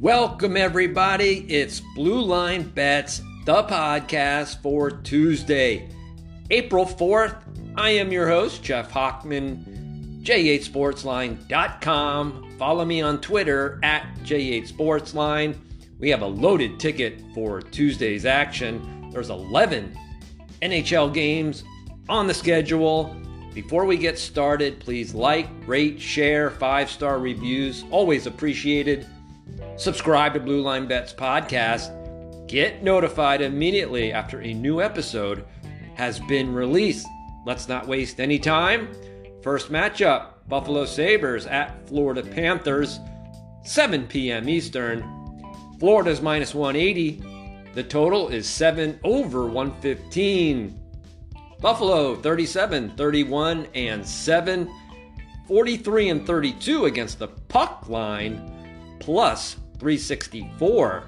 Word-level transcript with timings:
Welcome, 0.00 0.56
everybody. 0.56 1.44
It's 1.48 1.80
Blue 1.80 2.22
Line 2.22 2.62
Bets, 2.62 3.20
the 3.44 3.64
podcast 3.64 4.62
for 4.62 4.92
Tuesday, 4.92 5.88
April 6.50 6.86
4th. 6.86 7.42
I 7.74 7.90
am 7.90 8.12
your 8.12 8.28
host, 8.28 8.62
Jeff 8.62 8.92
Hochman, 8.92 10.22
jhsportsline.com. 10.22 12.54
Follow 12.56 12.84
me 12.84 13.00
on 13.00 13.20
Twitter 13.20 13.80
at 13.82 14.06
jhsportsline. 14.22 15.56
We 15.98 16.10
have 16.10 16.22
a 16.22 16.28
loaded 16.28 16.78
ticket 16.78 17.20
for 17.34 17.60
Tuesday's 17.60 18.24
action. 18.24 19.10
There's 19.10 19.30
11 19.30 19.98
NHL 20.62 21.12
games 21.12 21.64
on 22.08 22.28
the 22.28 22.34
schedule. 22.34 23.16
Before 23.52 23.84
we 23.84 23.96
get 23.96 24.16
started, 24.16 24.78
please 24.78 25.12
like, 25.12 25.48
rate, 25.66 26.00
share, 26.00 26.52
five 26.52 26.88
star 26.88 27.18
reviews, 27.18 27.82
always 27.90 28.28
appreciated. 28.28 29.04
Subscribe 29.76 30.34
to 30.34 30.40
Blue 30.40 30.60
Line 30.60 30.86
Bets 30.86 31.12
podcast. 31.12 31.94
Get 32.48 32.82
notified 32.82 33.42
immediately 33.42 34.12
after 34.12 34.40
a 34.40 34.54
new 34.54 34.80
episode 34.80 35.44
has 35.94 36.20
been 36.20 36.52
released. 36.52 37.06
Let's 37.46 37.68
not 37.68 37.86
waste 37.86 38.20
any 38.20 38.38
time. 38.38 38.88
First 39.42 39.70
matchup 39.70 40.32
Buffalo 40.48 40.84
Sabres 40.84 41.46
at 41.46 41.86
Florida 41.88 42.22
Panthers, 42.22 43.00
7 43.64 44.06
p.m. 44.06 44.48
Eastern. 44.48 45.02
Florida's 45.78 46.20
minus 46.20 46.54
180. 46.54 47.70
The 47.74 47.84
total 47.84 48.28
is 48.28 48.48
7 48.48 48.98
over 49.04 49.46
115. 49.46 50.80
Buffalo 51.60 52.16
37, 52.16 52.96
31, 52.96 53.66
and 53.74 54.06
7. 54.06 54.70
43 55.46 56.08
and 56.10 56.26
32 56.26 56.84
against 56.84 57.18
the 57.18 57.28
puck 57.28 57.88
line, 57.88 58.57
plus 59.00 59.54
364. 59.78 61.04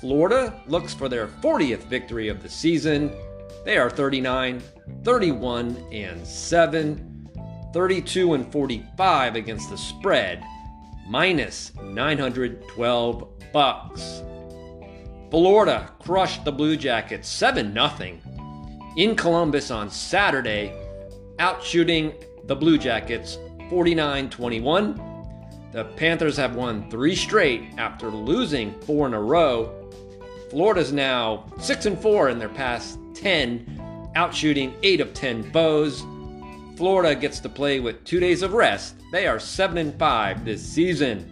Florida 0.00 0.60
looks 0.66 0.94
for 0.94 1.08
their 1.08 1.28
40th 1.28 1.84
victory 1.84 2.28
of 2.28 2.42
the 2.42 2.48
season. 2.48 3.12
They 3.64 3.76
are 3.76 3.90
39, 3.90 4.62
31, 5.04 5.76
and 5.92 6.26
7. 6.26 7.08
32 7.72 8.34
and 8.34 8.52
45 8.52 9.36
against 9.36 9.70
the 9.70 9.78
spread, 9.78 10.44
minus 11.06 11.72
912 11.82 13.28
bucks. 13.52 14.22
Florida 15.30 15.90
crushed 15.98 16.44
the 16.44 16.52
Blue 16.52 16.76
Jackets 16.76 17.28
7 17.28 17.72
0 17.72 18.18
in 18.96 19.16
Columbus 19.16 19.70
on 19.70 19.88
Saturday, 19.88 20.74
outshooting 21.38 22.12
the 22.46 22.54
Blue 22.54 22.76
Jackets 22.76 23.38
49 23.70 24.28
21. 24.28 25.11
The 25.72 25.84
Panthers 25.96 26.36
have 26.36 26.54
won 26.54 26.90
three 26.90 27.16
straight 27.16 27.62
after 27.78 28.10
losing 28.10 28.78
four 28.82 29.06
in 29.06 29.14
a 29.14 29.20
row. 29.20 29.90
Florida's 30.50 30.92
now 30.92 31.46
6 31.58 31.86
and 31.86 31.98
4 31.98 32.28
in 32.28 32.38
their 32.38 32.50
past 32.50 32.98
10, 33.14 34.12
outshooting 34.14 34.74
8 34.82 35.00
of 35.00 35.14
10 35.14 35.50
foes. 35.50 36.04
Florida 36.76 37.14
gets 37.18 37.40
to 37.40 37.48
play 37.48 37.80
with 37.80 38.04
2 38.04 38.20
days 38.20 38.42
of 38.42 38.52
rest. 38.52 38.96
They 39.12 39.26
are 39.26 39.38
7 39.38 39.78
and 39.78 39.98
5 39.98 40.44
this 40.44 40.62
season. 40.62 41.30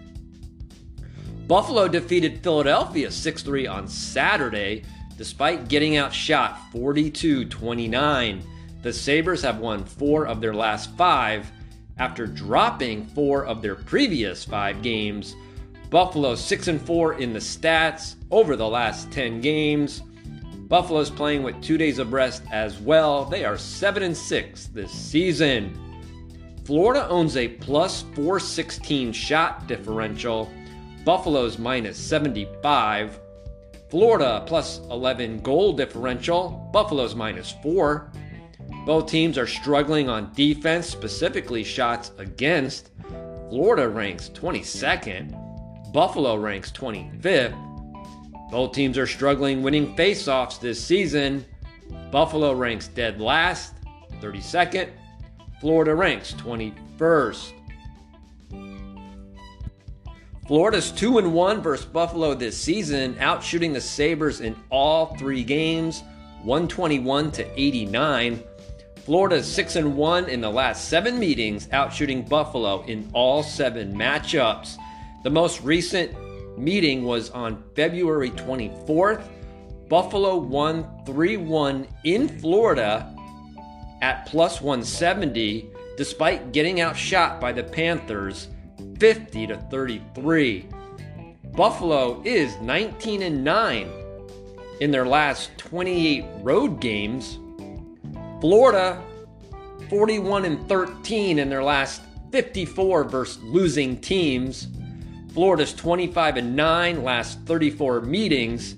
Buffalo 1.46 1.86
defeated 1.86 2.42
Philadelphia 2.42 3.08
6-3 3.08 3.70
on 3.70 3.88
Saturday 3.88 4.84
despite 5.18 5.68
getting 5.68 5.98
outshot 5.98 6.58
42 6.72 7.44
29. 7.44 8.42
The 8.82 8.92
Sabres 8.92 9.42
have 9.42 9.58
won 9.58 9.84
four 9.84 10.26
of 10.26 10.40
their 10.40 10.54
last 10.54 10.96
five 10.96 11.52
after 12.00 12.26
dropping 12.26 13.06
four 13.08 13.44
of 13.44 13.60
their 13.60 13.76
previous 13.76 14.42
five 14.42 14.82
games. 14.82 15.36
Buffalo 15.90 16.34
6 16.34 16.68
and 16.68 16.80
4 16.80 17.20
in 17.20 17.32
the 17.32 17.38
stats 17.38 18.16
over 18.30 18.56
the 18.56 18.66
last 18.66 19.10
10 19.12 19.40
games. 19.40 20.02
Buffalo's 20.68 21.10
playing 21.10 21.42
with 21.42 21.60
2 21.62 21.76
days 21.76 21.98
of 21.98 22.12
rest 22.12 22.42
as 22.50 22.80
well. 22.80 23.24
They 23.24 23.44
are 23.44 23.58
7 23.58 24.02
and 24.02 24.16
6 24.16 24.66
this 24.68 24.90
season. 24.90 25.78
Florida 26.64 27.06
owns 27.08 27.36
a 27.36 27.48
plus 27.48 28.02
416 28.14 29.12
shot 29.12 29.66
differential. 29.66 30.50
Buffalo's 31.04 31.58
minus 31.58 31.98
75. 31.98 33.20
Florida 33.90 34.42
plus 34.46 34.78
11 34.90 35.40
goal 35.40 35.72
differential, 35.72 36.70
Buffalo's 36.72 37.16
minus 37.16 37.50
4. 37.62 38.12
Both 38.86 39.06
teams 39.10 39.36
are 39.38 39.46
struggling 39.46 40.08
on 40.08 40.32
defense, 40.34 40.86
specifically 40.86 41.62
shots 41.62 42.12
against. 42.18 42.90
Florida 43.50 43.88
ranks 43.88 44.28
22nd, 44.30 45.92
Buffalo 45.92 46.36
ranks 46.36 46.70
25th. 46.72 48.50
Both 48.50 48.72
teams 48.72 48.98
are 48.98 49.06
struggling 49.06 49.62
winning 49.62 49.94
faceoffs 49.96 50.60
this 50.60 50.82
season. 50.82 51.44
Buffalo 52.10 52.52
ranks 52.52 52.88
dead 52.88 53.20
last, 53.20 53.74
32nd. 54.20 54.90
Florida 55.60 55.94
ranks 55.94 56.32
21st. 56.34 57.52
Florida's 60.46 60.90
2 60.90 61.18
and 61.18 61.32
1 61.32 61.62
versus 61.62 61.86
Buffalo 61.86 62.34
this 62.34 62.58
season, 62.58 63.14
outshooting 63.16 63.72
the 63.72 63.80
Sabres 63.80 64.40
in 64.40 64.56
all 64.68 65.14
3 65.16 65.44
games, 65.44 66.02
121 66.42 67.30
to 67.32 67.60
89. 67.60 68.42
Florida's 69.10 69.52
6 69.52 69.74
and 69.74 69.96
1 69.96 70.28
in 70.28 70.40
the 70.40 70.48
last 70.48 70.88
7 70.88 71.18
meetings, 71.18 71.66
outshooting 71.72 72.28
Buffalo 72.28 72.82
in 72.82 73.10
all 73.12 73.42
7 73.42 73.92
matchups. 73.92 74.76
The 75.24 75.30
most 75.30 75.60
recent 75.62 76.14
meeting 76.56 77.02
was 77.02 77.28
on 77.30 77.60
February 77.74 78.30
24th. 78.30 79.28
Buffalo 79.88 80.36
won 80.36 80.86
3 81.06 81.38
1 81.38 81.88
in 82.04 82.28
Florida 82.38 83.12
at 84.00 84.26
plus 84.26 84.60
170, 84.60 85.68
despite 85.96 86.52
getting 86.52 86.80
outshot 86.80 87.40
by 87.40 87.50
the 87.50 87.64
Panthers 87.64 88.46
50 89.00 89.48
to 89.48 89.56
33. 89.72 90.68
Buffalo 91.56 92.22
is 92.24 92.56
19 92.60 93.22
and 93.22 93.42
9 93.42 93.90
in 94.80 94.92
their 94.92 95.04
last 95.04 95.50
28 95.58 96.24
road 96.42 96.80
games. 96.80 97.40
Florida 98.40 99.02
41 99.90 100.44
and 100.44 100.68
13 100.68 101.38
in 101.38 101.50
their 101.50 101.62
last 101.62 102.02
54 102.32 103.04
versus 103.04 103.42
losing 103.42 104.00
teams. 104.00 104.68
Florida's 105.34 105.74
25 105.74 106.38
and 106.38 106.56
9 106.56 107.02
last 107.02 107.40
34 107.46 108.00
meetings, 108.02 108.76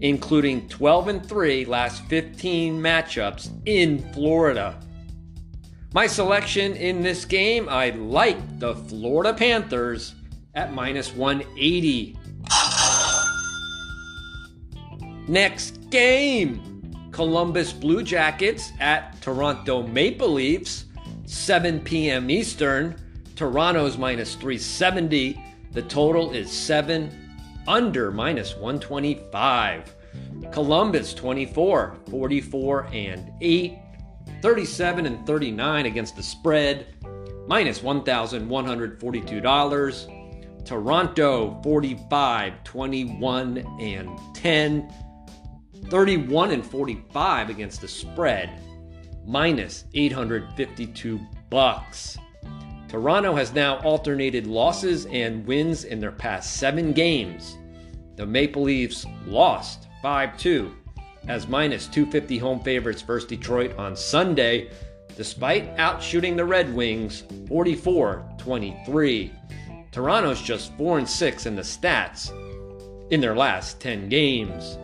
including 0.00 0.68
12 0.68 1.08
and 1.08 1.26
3 1.26 1.64
last 1.64 2.04
15 2.06 2.78
matchups 2.78 3.50
in 3.64 4.12
Florida. 4.12 4.78
My 5.92 6.06
selection 6.06 6.74
in 6.74 7.02
this 7.02 7.24
game, 7.24 7.68
I 7.68 7.90
like 7.90 8.58
the 8.58 8.74
Florida 8.74 9.32
Panthers 9.32 10.14
at 10.54 10.72
minus 10.72 11.14
180. 11.14 12.18
Next 15.28 15.88
game 15.90 16.73
Columbus 17.14 17.72
Blue 17.72 18.02
Jackets 18.02 18.72
at 18.80 19.22
Toronto 19.22 19.86
Maple 19.86 20.32
Leafs, 20.32 20.86
7 21.26 21.78
p.m. 21.80 22.28
Eastern. 22.28 22.96
Toronto's 23.36 23.96
minus 23.96 24.34
370. 24.34 25.40
The 25.70 25.82
total 25.82 26.32
is 26.32 26.50
7 26.50 27.08
under 27.68 28.10
minus 28.10 28.56
125. 28.56 29.94
Columbus 30.50 31.14
24, 31.14 31.96
44, 32.10 32.88
and 32.92 33.30
8. 33.40 33.78
37 34.42 35.06
and 35.06 35.24
39 35.26 35.86
against 35.86 36.16
the 36.16 36.22
spread, 36.22 36.86
minus 37.46 37.78
$1,142. 37.78 40.64
Toronto 40.64 41.60
45, 41.62 42.64
21 42.64 43.58
and 43.80 44.10
10, 44.34 44.92
31 45.94 46.50
and 46.50 46.66
45 46.66 47.50
against 47.50 47.80
the 47.80 47.86
spread, 47.86 48.50
minus 49.24 49.84
852 49.94 51.20
bucks. 51.50 52.18
Toronto 52.88 53.32
has 53.36 53.52
now 53.52 53.76
alternated 53.82 54.44
losses 54.44 55.06
and 55.06 55.46
wins 55.46 55.84
in 55.84 56.00
their 56.00 56.10
past 56.10 56.56
7 56.56 56.92
games. 56.92 57.56
The 58.16 58.26
Maple 58.26 58.62
Leafs 58.62 59.06
lost 59.24 59.86
5 60.02 60.36
2 60.36 60.74
as 61.28 61.46
minus 61.46 61.86
250 61.86 62.38
home 62.38 62.58
favorites 62.58 63.02
versus 63.02 63.28
Detroit 63.28 63.78
on 63.78 63.94
Sunday, 63.94 64.72
despite 65.16 65.76
outshooting 65.76 66.36
the 66.36 66.44
Red 66.44 66.74
Wings 66.74 67.22
44 67.46 68.28
23. 68.36 69.30
Toronto's 69.92 70.42
just 70.42 70.76
4 70.76 70.98
and 70.98 71.08
6 71.08 71.46
in 71.46 71.54
the 71.54 71.62
stats 71.62 72.32
in 73.12 73.20
their 73.20 73.36
last 73.36 73.78
10 73.78 74.08
games. 74.08 74.76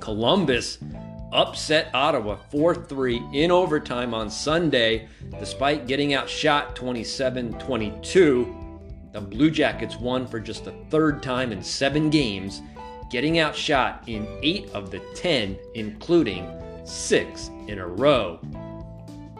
Columbus 0.00 0.78
upset 1.32 1.90
Ottawa 1.94 2.36
4 2.50 2.74
3 2.74 3.22
in 3.32 3.50
overtime 3.50 4.14
on 4.14 4.30
Sunday, 4.30 5.08
despite 5.38 5.86
getting 5.86 6.14
outshot 6.14 6.74
27 6.74 7.58
22. 7.58 8.56
the 9.12 9.20
Blue 9.20 9.50
Jackets 9.50 9.96
won 9.96 10.26
for 10.26 10.40
just 10.40 10.64
the 10.64 10.74
third 10.88 11.22
time 11.22 11.52
in 11.52 11.62
seven 11.62 12.10
games, 12.10 12.62
getting 13.10 13.38
outshot 13.38 14.02
in 14.06 14.26
eight 14.42 14.70
of 14.70 14.90
the 14.90 15.00
10, 15.14 15.58
including 15.74 16.48
six 16.84 17.50
in 17.68 17.78
a 17.78 17.86
row. 17.86 18.40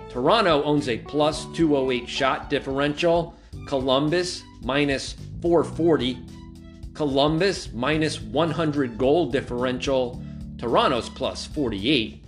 Toronto 0.09 0.63
owns 0.65 0.89
a 0.89 0.99
plus 0.99 1.47
208 1.55 2.09
shot 2.09 2.51
differential, 2.51 3.35
Columbus 3.67 4.43
minus 4.63 5.15
440, 5.41 6.19
Columbus 6.95 7.73
minus 7.73 8.21
100 8.21 8.99
goal 8.99 9.31
differential, 9.31 10.21
Toronto's 10.61 11.09
plus 11.09 11.47
48. 11.47 12.23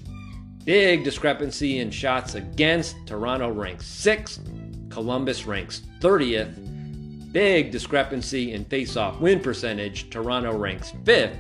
Big 0.65 1.05
discrepancy 1.05 1.81
in 1.81 1.91
shots 1.91 2.35
against. 2.35 2.97
Toronto 3.07 3.51
ranks 3.51 3.85
6th, 3.85 4.91
Columbus 4.91 5.45
ranks 5.45 5.83
30th. 6.01 7.31
Big 7.31 7.71
discrepancy 7.71 8.55
in 8.55 8.65
face-off 8.65 9.21
win 9.21 9.39
percentage. 9.39 10.09
Toronto 10.09 10.57
ranks 10.57 10.93
5th, 11.05 11.37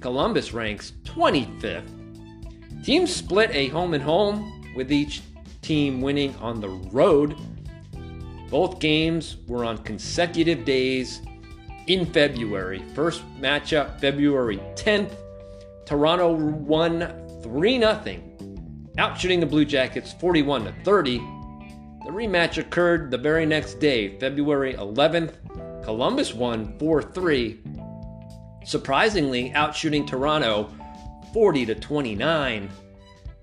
Columbus 0.00 0.52
ranks 0.52 0.92
25th. 1.02 2.84
Teams 2.84 3.12
split 3.12 3.50
a 3.52 3.66
home 3.68 3.94
and 3.94 4.04
home, 4.04 4.72
with 4.76 4.92
each 4.92 5.22
team 5.60 6.00
winning 6.00 6.36
on 6.36 6.60
the 6.60 6.68
road. 6.68 7.34
Both 8.48 8.78
games 8.78 9.38
were 9.48 9.64
on 9.64 9.78
consecutive 9.78 10.64
days 10.64 11.20
in 11.88 12.06
February. 12.06 12.84
First 12.94 13.24
matchup, 13.40 13.98
February 13.98 14.58
10th. 14.76 15.16
Toronto 15.88 16.34
won 16.34 17.40
3 17.42 17.78
0, 17.78 18.02
outshooting 18.98 19.40
the 19.40 19.46
Blue 19.46 19.64
Jackets 19.64 20.12
41 20.12 20.64
to 20.66 20.74
30. 20.84 21.16
The 21.16 22.10
rematch 22.10 22.58
occurred 22.58 23.10
the 23.10 23.16
very 23.16 23.46
next 23.46 23.80
day, 23.80 24.18
February 24.18 24.74
11th. 24.74 25.32
Columbus 25.82 26.34
won 26.34 26.78
4 26.78 27.02
3, 27.02 27.62
surprisingly 28.66 29.48
outshooting 29.52 30.06
Toronto 30.06 30.70
40 31.32 31.64
to 31.64 31.74
29. 31.74 32.68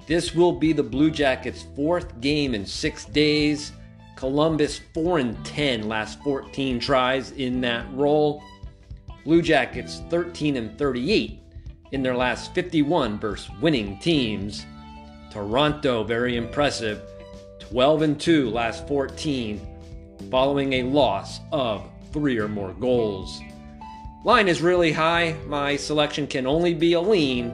This 0.05 0.35
will 0.35 0.51
be 0.51 0.71
the 0.71 0.83
Blue 0.83 1.09
Jackets' 1.09 1.65
fourth 1.75 2.21
game 2.21 2.53
in 2.53 2.63
six 2.63 3.05
days. 3.05 3.71
Columbus 4.15 4.81
4 4.93 5.17
and 5.17 5.45
10 5.47 5.89
last 5.89 6.21
14 6.21 6.79
tries 6.79 7.31
in 7.31 7.59
that 7.61 7.91
role. 7.91 8.43
Blue 9.23 9.41
Jackets 9.41 10.03
13 10.11 10.57
and 10.57 10.77
38 10.77 11.41
in 11.91 12.03
their 12.03 12.15
last 12.15 12.53
51 12.53 13.19
versus 13.19 13.49
winning 13.61 13.99
teams. 13.99 14.65
Toronto 15.31 16.03
very 16.03 16.37
impressive 16.37 17.01
12 17.59 18.01
and 18.03 18.19
2 18.19 18.49
last 18.49 18.87
14 18.87 19.59
following 20.29 20.73
a 20.73 20.83
loss 20.83 21.39
of 21.51 21.89
3 22.13 22.37
or 22.39 22.47
more 22.47 22.73
goals. 22.73 23.41
Line 24.23 24.47
is 24.47 24.61
really 24.61 24.91
high. 24.91 25.35
My 25.45 25.75
selection 25.75 26.25
can 26.25 26.47
only 26.47 26.73
be 26.73 26.93
a 26.93 27.01
lean 27.01 27.53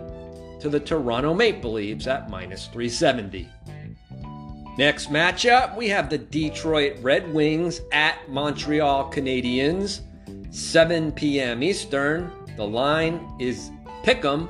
to 0.62 0.70
the 0.70 0.80
Toronto 0.80 1.34
Maple 1.34 1.74
Leafs 1.74 2.08
at 2.08 2.30
minus 2.30 2.68
370. 2.68 3.50
Next 4.78 5.10
matchup, 5.10 5.76
we 5.76 5.90
have 5.90 6.10
the 6.10 6.18
Detroit 6.18 6.98
Red 7.02 7.34
Wings 7.34 7.82
at 7.92 8.30
Montreal 8.30 9.12
Canadiens, 9.12 10.02
7 10.52 11.12
p.m. 11.12 11.62
Eastern. 11.62 12.32
The 12.56 12.66
line 12.66 13.36
is 13.40 13.70
pick'em. 14.04 14.48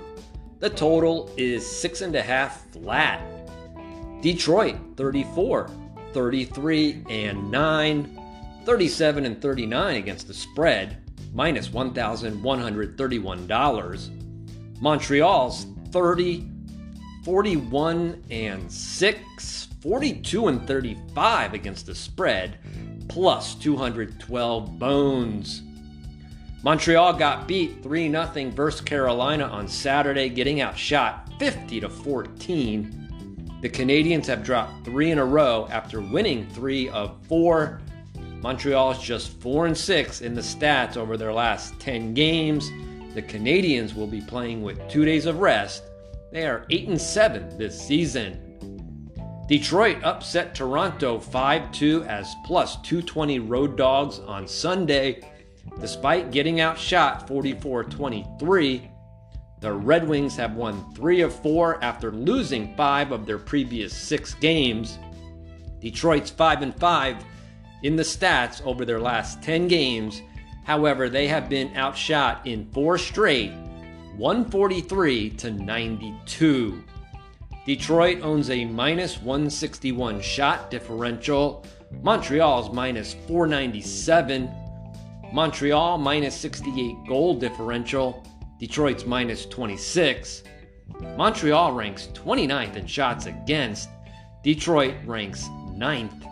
The 0.60 0.70
total 0.70 1.32
is 1.38 1.66
six 1.66 2.02
and 2.02 2.14
a 2.16 2.22
half 2.22 2.70
flat. 2.72 3.22
Detroit 4.22 4.76
34, 4.98 5.72
33 6.14 7.06
and 7.10 7.50
9, 7.50 8.20
37 8.66 9.26
and 9.26 9.42
39 9.42 9.96
against 9.96 10.28
the 10.28 10.34
spread, 10.34 10.98
minus 11.34 11.70
$1,131. 11.70 14.10
Montreal's 14.80 15.66
30, 15.92 16.48
41 17.24 18.24
and 18.30 18.72
6, 18.72 19.68
42 19.82 20.48
and 20.48 20.68
35 20.68 21.54
against 21.54 21.88
the 21.88 21.96
spread, 21.96 22.58
plus 23.08 23.56
212 23.56 24.80
bones. 24.80 25.64
Montreal 26.64 27.14
got 27.14 27.48
beat 27.48 27.82
3 27.82 28.12
0 28.12 28.52
versus 28.52 28.82
Carolina 28.82 29.46
on 29.46 29.68
Saturday, 29.68 30.30
getting 30.30 30.62
outshot 30.62 31.32
50 31.40 31.80
to 31.80 31.90
14. 31.90 33.58
The 33.62 33.70
Canadiens 33.70 34.28
have 34.28 34.44
dropped 34.44 34.86
3 34.86 35.12
in 35.12 35.18
a 35.18 35.26
row 35.26 35.68
after 35.72 36.02
winning 36.02 36.48
3 36.50 36.90
of 36.90 37.18
4. 37.28 37.82
Montreal 38.42 38.92
is 38.92 39.00
just 39.00 39.42
4 39.42 39.68
and 39.68 39.78
6 39.78 40.22
in 40.22 40.36
the 40.36 40.42
stats 40.42 40.98
over 40.98 41.18
their 41.18 41.34
last 41.34 41.80
10 41.80 42.14
games. 42.14 42.70
The 43.16 43.24
Canadiens 43.24 43.96
will 43.96 44.08
be 44.08 44.22
playing 44.22 44.62
with 44.62 44.88
2 44.88 45.04
days 45.04 45.26
of 45.26 45.40
rest. 45.40 45.84
They 46.32 46.46
are 46.46 46.68
8 46.70 46.90
and 46.90 47.02
7 47.02 47.58
this 47.58 47.80
season. 47.80 48.48
Detroit 49.48 49.98
upset 50.04 50.54
Toronto 50.54 51.20
5 51.20 51.72
2 51.72 52.04
as 52.04 52.36
plus 52.46 52.78
220 52.84 53.40
road 53.40 53.76
dogs 53.76 54.20
on 54.20 54.48
Sunday. 54.48 55.22
Despite 55.80 56.32
getting 56.32 56.60
outshot 56.60 57.28
44 57.28 57.86
23, 57.86 58.90
the 59.60 59.72
Red 59.72 60.08
Wings 60.08 60.36
have 60.38 60.56
won 60.56 60.92
3 60.94 61.22
of 61.22 61.36
4 61.36 61.84
after 61.84 62.12
losing 62.12 62.76
5 62.76 63.12
of 63.12 63.26
their 63.26 63.38
previous 63.38 63.96
6 63.96 64.34
games. 64.36 64.98
Detroit's 65.80 66.32
5 66.32 66.64
and 66.64 66.76
5 66.76 67.24
in 67.84 67.96
the 67.96 68.04
stats 68.04 68.64
over 68.66 68.86
their 68.86 69.00
last 69.00 69.42
10 69.44 69.68
games. 69.68 70.22
However, 70.66 71.10
they 71.10 71.28
have 71.28 71.50
been 71.50 71.76
outshot 71.76 72.46
in 72.46 72.70
4 72.72 72.98
straight, 72.98 73.52
143 74.18 75.30
to 75.32 75.52
92. 75.52 76.84
Detroit 77.66 78.22
owns 78.22 78.50
a 78.50 78.66
minus 78.66 79.22
161 79.22 80.22
shot 80.22 80.72
differential. 80.72 81.66
Montreal's 82.02 82.74
minus 82.74 83.14
497. 83.28 84.50
Montreal 85.32 85.98
minus 85.98 86.36
68 86.36 86.96
goal 87.08 87.36
differential. 87.36 88.26
Detroit's 88.60 89.06
minus 89.06 89.46
26. 89.46 90.44
Montreal 91.16 91.74
ranks 91.74 92.10
29th 92.14 92.76
in 92.76 92.86
shots 92.86 93.26
against. 93.26 93.90
Detroit 94.44 94.96
ranks 95.06 95.46
9th. 95.70 96.28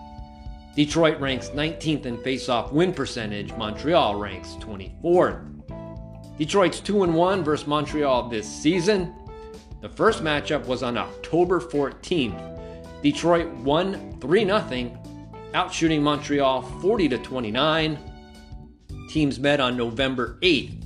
Detroit 0.75 1.19
ranks 1.19 1.49
19th 1.49 2.05
in 2.05 2.17
faceoff 2.17 2.71
win 2.71 2.93
percentage. 2.93 3.53
Montreal 3.53 4.15
ranks 4.15 4.49
24th. 4.59 6.37
Detroit's 6.37 6.79
2 6.79 6.95
1 6.95 7.43
versus 7.43 7.67
Montreal 7.67 8.29
this 8.29 8.47
season. 8.47 9.13
The 9.81 9.89
first 9.89 10.23
matchup 10.23 10.65
was 10.65 10.83
on 10.83 10.97
October 10.97 11.59
14th. 11.59 13.01
Detroit 13.01 13.49
won 13.55 14.17
3 14.19 14.45
0, 14.45 14.59
outshooting 15.53 16.01
Montreal 16.01 16.61
40 16.61 17.09
to 17.09 17.17
29. 17.17 18.08
Teams 19.09 19.39
met 19.39 19.59
on 19.59 19.75
November 19.75 20.37
8th. 20.41 20.85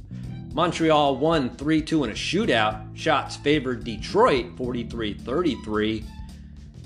Montreal 0.53 1.17
won 1.17 1.49
3 1.49 1.81
2 1.81 2.05
in 2.05 2.09
a 2.11 2.13
shootout. 2.13 2.95
Shots 2.95 3.35
favored 3.35 3.83
Detroit 3.83 4.55
43 4.55 5.13
33. 5.15 6.05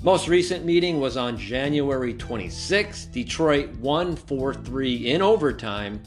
Most 0.02 0.26
recent 0.26 0.64
meeting 0.64 1.00
was 1.00 1.16
on 1.16 1.38
January 1.38 2.14
26. 2.14 3.06
Detroit 3.06 3.70
won 3.76 4.16
4 4.16 4.54
3 4.54 5.10
in 5.10 5.22
overtime, 5.22 6.02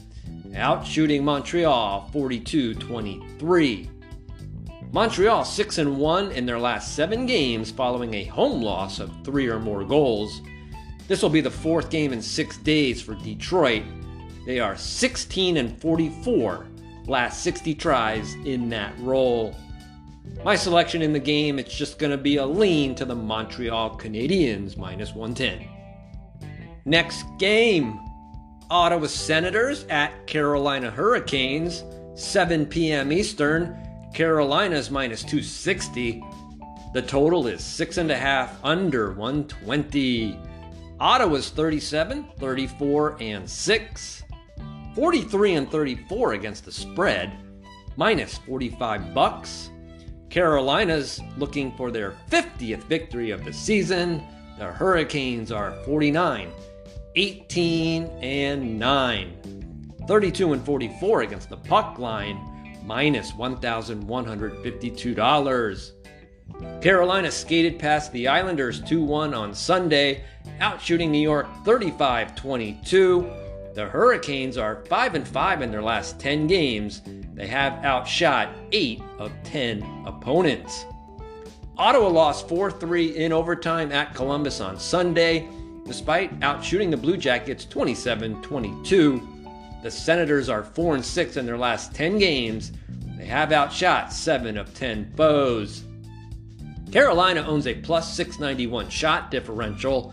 outshooting 0.50 1.22
Montreal 1.22 2.10
42 2.12 2.74
23. 2.74 3.90
Montreal 4.92 5.44
6 5.44 5.78
and 5.78 5.96
1 5.96 6.32
in 6.32 6.44
their 6.44 6.58
last 6.58 6.94
7 6.94 7.24
games 7.24 7.70
following 7.70 8.12
a 8.12 8.24
home 8.24 8.60
loss 8.60 8.98
of 8.98 9.10
3 9.24 9.48
or 9.48 9.58
more 9.58 9.84
goals. 9.84 10.42
This 11.08 11.22
will 11.22 11.30
be 11.30 11.40
the 11.40 11.50
fourth 11.50 11.88
game 11.88 12.12
in 12.12 12.20
6 12.20 12.58
days 12.58 13.00
for 13.00 13.14
Detroit. 13.14 13.84
They 14.44 14.60
are 14.60 14.76
16 14.76 15.56
and 15.56 15.80
44 15.80 16.66
last 17.06 17.42
60 17.42 17.74
tries 17.74 18.34
in 18.44 18.68
that 18.70 18.98
role. 19.00 19.54
My 20.44 20.54
selection 20.54 21.02
in 21.02 21.12
the 21.12 21.18
game, 21.18 21.58
it's 21.58 21.76
just 21.76 21.98
going 21.98 22.10
to 22.12 22.18
be 22.18 22.36
a 22.36 22.46
lean 22.46 22.94
to 22.96 23.04
the 23.04 23.14
Montreal 23.14 23.98
Canadiens 23.98 24.76
minus 24.76 25.14
110. 25.14 25.68
Next 26.84 27.24
game 27.38 28.00
Ottawa 28.70 29.06
Senators 29.06 29.84
at 29.90 30.26
Carolina 30.26 30.90
Hurricanes, 30.90 31.84
7 32.14 32.66
p.m. 32.66 33.12
Eastern. 33.12 33.76
Carolina's 34.14 34.90
minus 34.90 35.22
260. 35.22 36.22
The 36.92 37.02
total 37.02 37.46
is 37.46 37.64
six 37.64 37.96
and 37.96 38.10
a 38.10 38.16
half 38.16 38.62
under 38.64 39.12
120. 39.12 40.38
Ottawa's 41.00 41.50
37, 41.50 42.26
34, 42.38 43.16
and 43.20 43.48
6. 43.48 44.22
43 44.94 45.54
and 45.54 45.68
34 45.70 46.34
against 46.34 46.64
the 46.64 46.72
spread, 46.72 47.32
minus 47.96 48.38
45 48.38 49.12
bucks. 49.14 49.70
Carolina's 50.28 51.20
looking 51.36 51.72
for 51.76 51.90
their 51.90 52.12
50th 52.30 52.84
victory 52.84 53.30
of 53.30 53.44
the 53.44 53.52
season. 53.52 54.22
The 54.58 54.66
Hurricanes 54.66 55.50
are 55.52 55.72
49, 55.84 56.50
18, 57.16 58.04
and 58.22 58.78
9. 58.78 59.94
32 60.06 60.52
and 60.52 60.64
44 60.64 61.22
against 61.22 61.48
the 61.48 61.56
puck 61.56 61.98
line, 61.98 62.78
minus 62.84 63.32
$1,152. 63.32 65.92
Carolina 66.82 67.30
skated 67.30 67.78
past 67.78 68.12
the 68.12 68.28
Islanders 68.28 68.82
2 68.82 69.02
1 69.02 69.32
on 69.32 69.54
Sunday, 69.54 70.22
outshooting 70.60 71.08
New 71.10 71.18
York 71.18 71.46
35 71.64 72.34
22. 72.34 73.41
The 73.74 73.86
Hurricanes 73.86 74.58
are 74.58 74.84
5 74.84 75.14
and 75.14 75.26
5 75.26 75.62
in 75.62 75.70
their 75.70 75.82
last 75.82 76.18
10 76.18 76.46
games. 76.46 77.00
They 77.34 77.46
have 77.46 77.82
outshot 77.84 78.54
8 78.70 79.00
of 79.18 79.32
10 79.44 79.82
opponents. 80.06 80.84
Ottawa 81.78 82.08
lost 82.08 82.48
4 82.48 82.70
3 82.70 83.16
in 83.16 83.32
overtime 83.32 83.90
at 83.90 84.14
Columbus 84.14 84.60
on 84.60 84.78
Sunday, 84.78 85.48
despite 85.86 86.38
outshooting 86.40 86.90
the 86.90 86.98
Blue 86.98 87.16
Jackets 87.16 87.64
27 87.64 88.42
22. 88.42 89.28
The 89.82 89.90
Senators 89.90 90.50
are 90.50 90.64
4 90.64 90.96
and 90.96 91.04
6 91.04 91.36
in 91.38 91.46
their 91.46 91.56
last 91.56 91.94
10 91.94 92.18
games. 92.18 92.72
They 93.16 93.24
have 93.24 93.52
outshot 93.52 94.12
7 94.12 94.58
of 94.58 94.74
10 94.74 95.14
foes. 95.16 95.84
Carolina 96.92 97.42
owns 97.46 97.66
a 97.66 97.74
plus 97.74 98.14
691 98.14 98.90
shot 98.90 99.30
differential. 99.30 100.12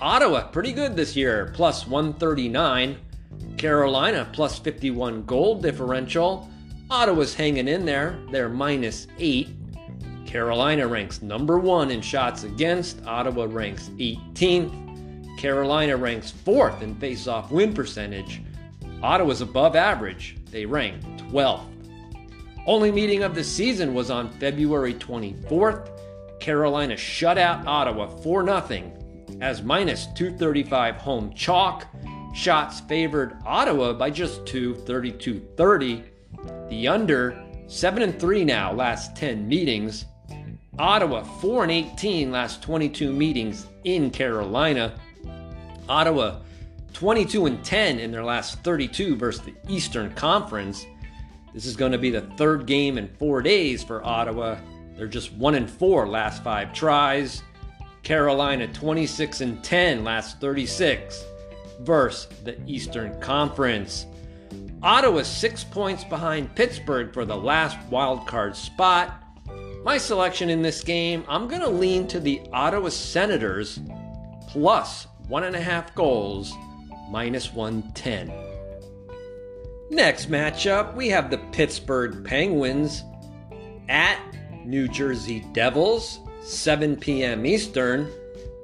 Ottawa, 0.00 0.44
pretty 0.44 0.72
good 0.72 0.96
this 0.96 1.14
year, 1.14 1.50
plus 1.52 1.86
139. 1.86 2.96
Carolina, 3.58 4.26
plus 4.32 4.58
51 4.58 5.24
goal 5.24 5.60
differential. 5.60 6.48
Ottawa's 6.90 7.34
hanging 7.34 7.68
in 7.68 7.84
there, 7.84 8.18
they're 8.30 8.48
minus 8.48 9.06
8. 9.18 9.50
Carolina 10.24 10.86
ranks 10.86 11.20
number 11.20 11.58
one 11.58 11.90
in 11.90 12.00
shots 12.00 12.44
against. 12.44 13.04
Ottawa 13.04 13.46
ranks 13.50 13.90
18th. 13.98 15.38
Carolina 15.38 15.98
ranks 15.98 16.30
fourth 16.30 16.80
in 16.80 16.94
face-off 16.94 17.50
win 17.50 17.74
percentage. 17.74 18.40
Ottawa's 19.02 19.42
above 19.42 19.76
average. 19.76 20.38
They 20.50 20.64
rank 20.64 21.02
12th. 21.18 21.66
Only 22.66 22.90
meeting 22.90 23.22
of 23.22 23.34
the 23.34 23.44
season 23.44 23.92
was 23.92 24.10
on 24.10 24.30
February 24.38 24.94
24th. 24.94 25.90
Carolina 26.40 26.96
shut 26.96 27.36
out 27.36 27.66
Ottawa 27.66 28.06
4 28.06 28.46
0 28.46 28.99
as 29.40 29.62
minus 29.62 30.06
235 30.06 30.96
home 30.96 31.32
chalk. 31.34 31.86
Shots 32.34 32.80
favored 32.80 33.36
Ottawa 33.44 33.92
by 33.92 34.10
just 34.10 34.46
2 34.46 34.74
32 34.74 35.40
30. 35.56 36.04
The 36.68 36.88
under 36.88 37.42
7 37.66 38.02
and 38.02 38.18
3 38.18 38.44
now 38.44 38.72
last 38.72 39.16
10 39.16 39.48
meetings. 39.48 40.06
Ottawa 40.78 41.22
4 41.22 41.64
and 41.64 41.72
18 41.72 42.30
last 42.30 42.62
22 42.62 43.12
meetings 43.12 43.66
in 43.84 44.10
Carolina. 44.10 44.94
Ottawa 45.88 46.40
22 46.92 47.46
and 47.46 47.64
10 47.64 47.98
in 47.98 48.10
their 48.10 48.24
last 48.24 48.62
32 48.62 49.16
versus 49.16 49.42
the 49.44 49.54
Eastern 49.68 50.12
Conference. 50.14 50.86
This 51.52 51.66
is 51.66 51.76
going 51.76 51.92
to 51.92 51.98
be 51.98 52.10
the 52.10 52.22
third 52.36 52.66
game 52.66 52.96
in 52.96 53.08
4 53.18 53.42
days 53.42 53.82
for 53.82 54.04
Ottawa 54.06 54.58
they're 55.00 55.08
just 55.08 55.32
1 55.32 55.54
and 55.54 55.70
4 55.70 56.06
last 56.06 56.44
5 56.44 56.74
tries. 56.74 57.42
Carolina 58.02 58.66
26 58.68 59.40
and 59.40 59.62
10 59.62 60.04
last 60.04 60.40
36 60.40 61.24
versus 61.80 62.28
the 62.44 62.60
Eastern 62.66 63.18
Conference. 63.20 64.06
Ottawa 64.82 65.22
6 65.22 65.64
points 65.64 66.04
behind 66.04 66.54
Pittsburgh 66.54 67.12
for 67.12 67.24
the 67.24 67.36
last 67.36 67.78
wild 67.90 68.26
card 68.26 68.56
spot. 68.56 69.22
My 69.84 69.98
selection 69.98 70.50
in 70.50 70.62
this 70.62 70.82
game, 70.82 71.24
I'm 71.28 71.48
going 71.48 71.60
to 71.60 71.68
lean 71.70 72.06
to 72.08 72.20
the 72.20 72.40
Ottawa 72.52 72.88
Senators 72.88 73.80
plus 74.48 75.06
one 75.28 75.44
and 75.44 75.54
a 75.54 75.60
half 75.60 75.94
goals, 75.94 76.52
minus 77.10 77.52
110. 77.52 78.32
Next 79.90 80.30
matchup, 80.30 80.94
we 80.94 81.08
have 81.08 81.30
the 81.30 81.38
Pittsburgh 81.52 82.24
Penguins 82.24 83.04
at 83.88 84.18
New 84.64 84.88
Jersey 84.88 85.44
Devils, 85.52 86.20
7 86.42 86.96
p.m. 86.96 87.46
Eastern. 87.46 88.10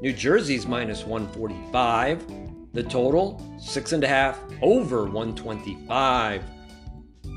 New 0.01 0.13
Jersey's 0.13 0.67
minus 0.67 1.05
145. 1.05 2.27
The 2.73 2.83
total, 2.83 3.41
6.5 3.59 4.37
over 4.63 5.05
125. 5.05 6.43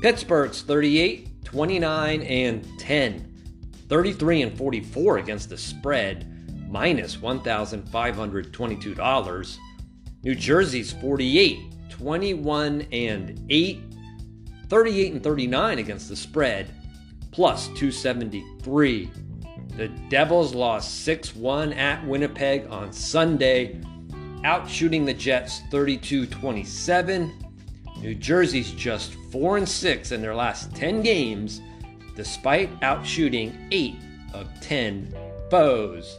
Pittsburgh's 0.02 0.62
38, 0.62 1.44
29, 1.44 2.22
and 2.22 2.66
10. 2.78 3.26
33 3.88 4.42
and 4.42 4.56
44 4.56 5.18
against 5.18 5.48
the 5.48 5.58
spread, 5.58 6.68
minus 6.68 7.16
$1,522. 7.16 9.58
New 10.22 10.34
Jersey's 10.34 10.92
48, 10.92 11.58
21 11.88 12.86
and 12.92 13.42
8. 13.48 13.80
38 14.68 15.12
and 15.14 15.22
39 15.22 15.78
against 15.78 16.08
the 16.08 16.16
spread, 16.16 16.74
plus 17.32 17.68
273. 17.68 19.10
The 19.76 19.88
Devils 20.08 20.54
lost 20.54 21.04
6 21.04 21.34
1 21.36 21.72
at 21.72 22.06
Winnipeg 22.06 22.66
on 22.70 22.92
Sunday, 22.92 23.80
outshooting 24.42 25.06
the 25.06 25.14
Jets 25.14 25.62
32 25.70 26.26
27. 26.26 27.32
New 28.00 28.14
Jersey's 28.14 28.72
just 28.72 29.14
4 29.30 29.58
and 29.58 29.68
6 29.68 30.12
in 30.12 30.22
their 30.22 30.34
last 30.34 30.74
10 30.74 31.02
games, 31.02 31.60
despite 32.16 32.78
outshooting 32.80 33.68
8 33.70 33.94
of 34.34 34.48
10 34.60 35.14
foes. 35.50 36.18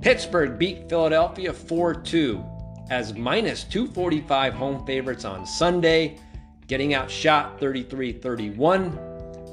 Pittsburgh 0.00 0.58
beat 0.58 0.88
Philadelphia 0.88 1.52
4 1.52 1.94
2 1.94 2.44
as 2.90 3.14
minus 3.14 3.64
245 3.64 4.54
home 4.54 4.84
favorites 4.84 5.24
on 5.24 5.46
Sunday, 5.46 6.18
getting 6.66 6.94
outshot 6.94 7.60
33 7.60 8.12
31 8.12 9.09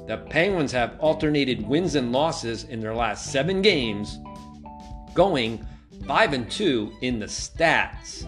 the 0.08 0.16
Penguins 0.16 0.72
have 0.72 0.98
alternated 1.00 1.68
wins 1.68 1.94
and 1.94 2.12
losses 2.12 2.64
in 2.64 2.80
their 2.80 2.94
last 2.94 3.30
seven 3.30 3.60
games, 3.60 4.18
going 5.12 5.64
5 6.06 6.32
and 6.32 6.50
2 6.50 6.94
in 7.02 7.18
the 7.18 7.26
stats. 7.26 8.26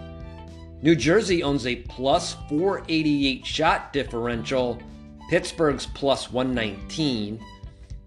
New 0.82 0.94
Jersey 0.94 1.42
owns 1.42 1.66
a 1.66 1.76
plus 1.76 2.34
488 2.50 3.46
shot 3.46 3.94
differential, 3.94 4.78
Pittsburgh's 5.30 5.86
plus 5.86 6.30
119. 6.30 7.42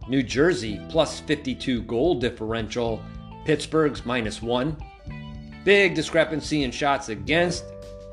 New 0.08 0.22
Jersey 0.22 0.80
plus 0.90 1.20
52 1.22 1.82
goal 1.82 2.20
differential, 2.20 3.02
Pittsburgh's 3.44 4.06
minus 4.06 4.40
1. 4.40 4.78
Big 5.64 5.96
discrepancy 5.96 6.62
in 6.62 6.70
shots 6.70 7.10
against. 7.10 7.66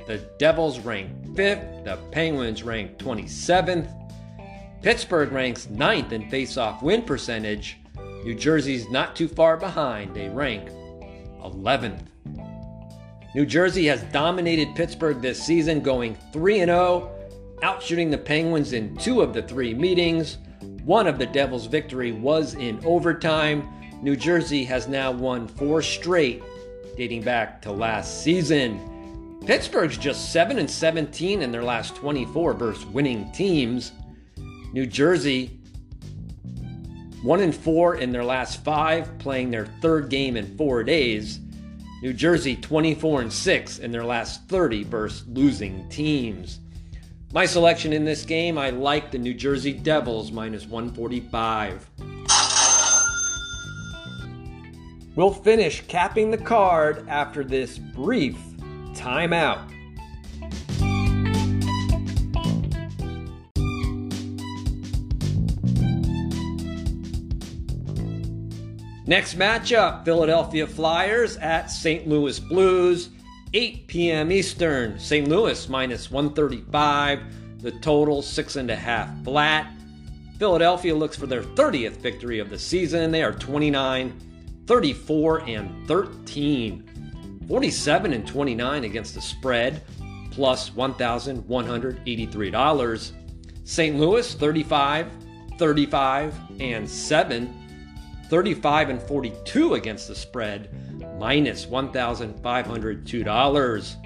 The 0.07 0.19
Devils 0.39 0.79
rank 0.81 1.11
5th, 1.35 1.85
the 1.85 1.99
Penguins 2.13 2.63
rank 2.63 2.97
27th. 2.97 4.00
Pittsburgh 4.83 5.31
ranks 5.31 5.69
ninth 5.69 6.13
in 6.13 6.31
face-off 6.31 6.83
win 6.83 7.03
percentage. 7.03 7.79
New 8.25 8.35
Jersey's 8.35 8.89
not 8.89 9.15
too 9.15 9.29
far 9.29 9.59
behind. 9.59 10.15
They 10.15 10.31
rank 10.31 10.71
11th. 11.43 12.07
New 13.35 13.45
Jersey 13.45 13.87
has 13.87 14.03
dominated 14.05 14.75
Pittsburgh 14.75 15.21
this 15.21 15.43
season, 15.43 15.81
going 15.81 16.17
3 16.33 16.59
0, 16.61 17.11
outshooting 17.63 18.11
the 18.11 18.19
Penguins 18.19 18.73
in 18.73 18.97
two 18.97 19.21
of 19.21 19.35
the 19.35 19.43
three 19.43 19.75
meetings. 19.75 20.39
One 20.85 21.07
of 21.07 21.19
the 21.19 21.27
Devils' 21.27 21.67
victory 21.67 22.13
was 22.13 22.55
in 22.55 22.81
overtime. 22.85 23.69
New 24.03 24.17
Jersey 24.17 24.65
has 24.65 24.89
now 24.89 25.11
won 25.11 25.47
four 25.47 25.83
straight, 25.83 26.43
dating 26.97 27.23
back 27.23 27.61
to 27.63 27.71
last 27.71 28.23
season. 28.23 29.41
Pittsburgh's 29.47 29.99
just 29.99 30.33
7 30.33 30.59
and 30.59 30.71
17 30.71 31.43
in 31.43 31.53
their 31.53 31.63
last 31.63 31.95
24 31.97 32.55
versus 32.55 32.87
winning 32.87 33.31
teams. 33.33 33.93
New 34.73 34.87
Jersey, 34.87 35.59
one 37.23 37.41
and 37.41 37.55
four 37.55 37.97
in 37.97 38.13
their 38.13 38.25
last 38.25 38.63
five, 38.65 39.19
playing 39.19 39.51
their 39.51 39.67
third 39.67 40.09
game 40.09 40.37
in 40.37 40.57
four 40.57 40.85
days. 40.85 41.41
New 42.03 42.13
Jersey 42.13 42.57
24 42.57 43.23
and 43.23 43.33
6 43.33 43.79
in 43.81 43.93
their 43.93 44.05
last 44.05 44.49
30 44.49 44.85
versus 44.85 45.27
losing 45.29 45.87
teams. 45.91 46.61
My 47.33 47.45
selection 47.45 47.93
in 47.93 48.05
this 48.05 48.25
game, 48.25 48.57
I 48.57 48.71
like 48.71 49.11
the 49.11 49.19
New 49.19 49.35
Jersey 49.35 49.73
Devils 49.73 50.33
minus 50.33 50.67
145. 50.67 51.91
We'll 55.15 55.33
finish 55.33 55.83
capping 55.89 56.31
the 56.31 56.39
card 56.39 57.07
after 57.09 57.45
this 57.45 57.77
brief 57.77 58.39
timeout. 58.95 59.80
Next 69.11 69.37
matchup 69.37 70.05
Philadelphia 70.05 70.67
Flyers 70.69 71.37
at 71.39 71.69
St. 71.69 72.07
Louis 72.07 72.39
Blues, 72.39 73.09
8 73.53 73.89
p.m. 73.89 74.31
Eastern. 74.31 75.01
St. 75.01 75.27
Louis 75.27 75.69
minus 75.69 76.13
135, 76.13 77.21
the 77.61 77.73
total 77.81 78.23
6.5 78.23 79.25
flat. 79.25 79.73
Philadelphia 80.39 80.95
looks 80.95 81.17
for 81.17 81.27
their 81.27 81.43
30th 81.43 81.97
victory 81.97 82.39
of 82.39 82.51
the 82.51 82.59
season. 82.59 83.11
They 83.11 83.25
are 83.25 83.33
29, 83.33 84.17
34, 84.69 85.39
and 85.41 85.89
13. 85.89 87.43
47 87.49 88.13
and 88.13 88.25
29 88.25 88.85
against 88.85 89.17
the 89.17 89.21
spread. 89.21 89.83
plus 90.31 90.71
$1,183. 90.71 93.13
St. 93.65 93.99
Louis 93.99 94.35
35, 94.35 95.11
35, 95.59 96.35
and 96.61 96.89
7. 96.89 97.60
35 98.31 98.91
and 98.91 99.03
42 99.03 99.75
against 99.75 100.09
the 100.09 100.15
spread, 100.15 100.71
minus 101.19 101.67
$1,502. 101.67 103.97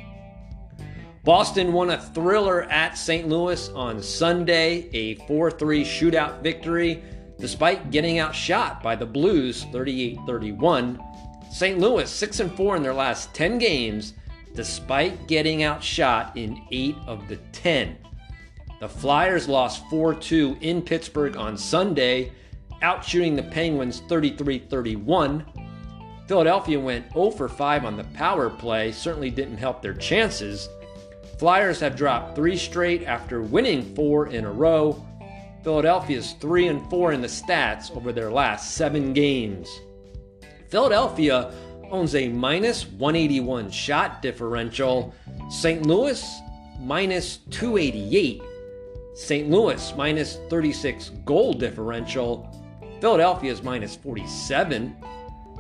Boston 1.23 1.73
won 1.73 1.91
a 1.91 2.01
thriller 2.01 2.65
at 2.65 2.99
St. 2.99 3.29
Louis 3.29 3.69
on 3.71 4.03
Sunday, 4.03 4.91
a 4.93 5.15
4 5.27 5.51
3 5.51 5.85
shootout 5.85 6.43
victory, 6.43 7.03
despite 7.39 7.91
getting 7.91 8.19
outshot 8.19 8.83
by 8.83 8.97
the 8.97 9.07
Blues 9.07 9.65
38 9.73 10.19
31. 10.27 11.01
St. 11.51 11.79
Louis 11.79 12.11
6 12.11 12.41
and 12.41 12.55
4 12.57 12.77
in 12.77 12.83
their 12.83 12.95
last 12.95 13.35
10 13.35 13.59
games, 13.59 14.15
despite 14.55 15.29
getting 15.29 15.63
outshot 15.63 16.37
in 16.37 16.61
8 16.71 16.97
of 17.07 17.29
the 17.29 17.37
10. 17.53 17.97
The 18.81 18.89
Flyers 18.89 19.49
lost 19.49 19.89
4 19.89 20.15
2 20.15 20.59
in 20.61 20.83
Pittsburgh 20.83 21.37
on 21.37 21.57
Sunday, 21.57 22.33
outshooting 22.83 23.37
the 23.37 23.43
Penguins 23.43 24.01
33 24.09 24.59
31. 24.59 25.45
Philadelphia 26.27 26.81
went 26.81 27.13
0 27.13 27.31
for 27.33 27.49
5 27.49 27.85
on 27.85 27.97
the 27.97 28.05
power 28.05 28.49
play, 28.49 28.93
certainly 28.93 29.31
didn't 29.31 29.59
help 29.59 29.83
their 29.83 29.95
chances. 29.95 30.69
Flyers 31.39 31.81
have 31.81 31.97
dropped 31.97 32.35
three 32.35 32.57
straight 32.57 33.03
after 33.05 33.43
winning 33.43 33.95
four 33.95 34.29
in 34.29 34.45
a 34.45 34.53
row. 34.53 35.05
Philadelphia's 35.63 36.35
3 36.41 36.69
and 36.69 36.91
4 36.91 37.13
in 37.13 37.21
the 37.23 37.27
stats 37.27 37.95
over 37.97 38.13
their 38.13 38.31
last 38.31 38.73
seven 38.73 39.13
games. 39.13 39.69
Philadelphia 40.69 41.53
owns 41.91 42.15
a 42.15 42.29
minus 42.29 42.87
181 42.87 43.71
shot 43.71 44.21
differential. 44.21 45.15
St. 45.49 45.87
Louis 45.87 46.41
minus 46.81 47.39
288. 47.51 48.43
St. 49.15 49.49
Louis 49.49 49.95
minus 49.97 50.39
36 50.51 51.11
goal 51.25 51.53
differential. 51.53 52.51
Philadelphia's 53.05 53.63
minus 53.63 53.95
47. 53.97 54.97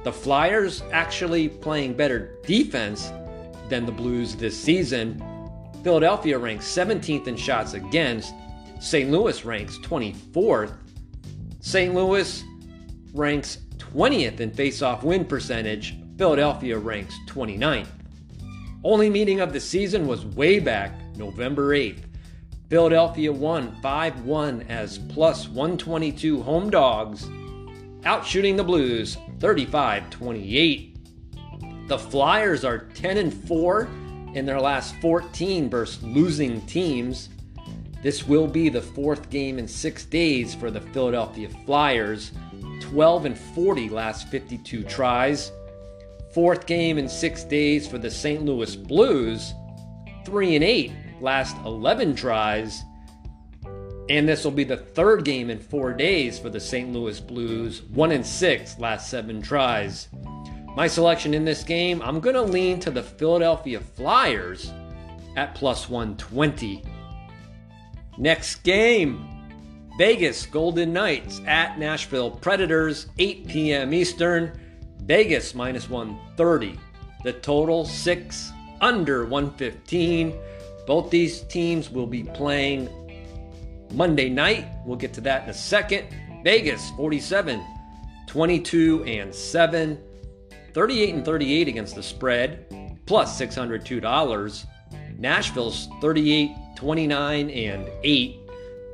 The 0.02 0.10
Flyers 0.10 0.82
actually 0.92 1.50
playing 1.50 1.92
better 1.92 2.38
defense 2.46 3.12
than 3.68 3.84
the 3.84 3.92
Blues 3.92 4.34
this 4.34 4.58
season. 4.58 5.22
Philadelphia 5.82 6.38
ranks 6.38 6.64
17th 6.66 7.26
in 7.26 7.36
shots 7.36 7.74
against. 7.74 8.32
St. 8.80 9.10
Louis 9.10 9.44
ranks 9.44 9.76
24th. 9.80 10.72
St. 11.60 11.94
Louis 11.94 12.42
ranks 13.12 13.58
20th 13.76 14.40
in 14.40 14.50
face-off 14.50 15.02
win 15.02 15.26
percentage. 15.26 15.98
Philadelphia 16.16 16.78
ranks 16.78 17.14
29th. 17.28 17.88
Only 18.82 19.10
meeting 19.10 19.40
of 19.40 19.52
the 19.52 19.60
season 19.60 20.06
was 20.06 20.24
way 20.24 20.60
back 20.60 20.94
November 21.18 21.76
8th. 21.76 22.04
Philadelphia 22.70 23.30
won 23.30 23.76
5 23.82 24.24
1 24.24 24.62
as 24.70 24.98
plus 24.98 25.48
122 25.48 26.42
home 26.42 26.70
dogs, 26.70 27.26
outshooting 28.04 28.56
the 28.56 28.64
Blues 28.64 29.18
35 29.38 30.08
28. 30.08 30.96
The 31.88 31.98
Flyers 31.98 32.64
are 32.64 32.86
10 32.94 33.18
and 33.18 33.34
4 33.46 33.88
in 34.32 34.46
their 34.46 34.60
last 34.60 34.94
14 35.02 35.68
versus 35.68 36.02
losing 36.02 36.62
teams. 36.62 37.28
This 38.02 38.26
will 38.26 38.46
be 38.46 38.70
the 38.70 38.82
fourth 38.82 39.28
game 39.28 39.58
in 39.58 39.68
six 39.68 40.06
days 40.06 40.54
for 40.54 40.70
the 40.70 40.80
Philadelphia 40.80 41.50
Flyers. 41.66 42.32
12 42.80 43.26
and 43.26 43.38
40 43.38 43.90
last 43.90 44.28
52 44.28 44.84
tries. 44.84 45.52
Fourth 46.32 46.66
game 46.66 46.96
in 46.96 47.08
six 47.08 47.44
days 47.44 47.86
for 47.86 47.98
the 47.98 48.10
St. 48.10 48.42
Louis 48.42 48.74
Blues. 48.74 49.52
3 50.24 50.54
and 50.56 50.64
8 50.64 50.92
last 51.20 51.56
11 51.64 52.14
tries. 52.16 52.82
And 54.08 54.28
this 54.28 54.44
will 54.44 54.50
be 54.50 54.64
the 54.64 54.76
third 54.76 55.24
game 55.24 55.48
in 55.48 55.58
four 55.58 55.92
days 55.92 56.38
for 56.38 56.50
the 56.50 56.60
St. 56.60 56.92
Louis 56.92 57.20
Blues. 57.20 57.82
1 57.82 58.12
and 58.12 58.26
6 58.26 58.78
last 58.78 59.08
seven 59.08 59.40
tries. 59.40 60.08
My 60.76 60.86
selection 60.86 61.32
in 61.34 61.44
this 61.44 61.62
game, 61.62 62.02
I'm 62.02 62.20
going 62.20 62.34
to 62.34 62.42
lean 62.42 62.80
to 62.80 62.90
the 62.90 63.02
Philadelphia 63.02 63.80
Flyers 63.80 64.72
at 65.36 65.54
plus 65.54 65.88
120. 65.88 66.82
Next 68.18 68.56
game 68.62 69.34
Vegas 69.96 70.44
Golden 70.46 70.92
Knights 70.92 71.40
at 71.46 71.78
Nashville 71.78 72.30
Predators, 72.30 73.06
8 73.18 73.46
p.m. 73.46 73.94
Eastern. 73.94 74.60
Vegas 75.02 75.54
minus 75.54 75.88
130. 75.88 76.78
The 77.22 77.34
total 77.34 77.84
6 77.84 78.52
under 78.80 79.24
115. 79.24 80.34
Both 80.86 81.10
these 81.10 81.42
teams 81.42 81.90
will 81.90 82.06
be 82.06 82.24
playing 82.24 82.88
Monday 83.92 84.28
night. 84.28 84.66
We'll 84.84 84.96
get 84.96 85.12
to 85.14 85.20
that 85.22 85.44
in 85.44 85.50
a 85.50 85.54
second. 85.54 86.08
Vegas 86.42 86.90
47, 86.90 87.64
22 88.26 89.04
and 89.04 89.34
7. 89.34 89.98
38 90.74 91.14
and 91.14 91.24
38 91.24 91.68
against 91.68 91.94
the 91.94 92.02
spread, 92.02 92.98
plus 93.06 93.40
$602. 93.40 94.66
Nashville's 95.16 95.88
38, 96.00 96.50
29 96.76 97.50
and 97.50 97.88
8, 98.02 98.40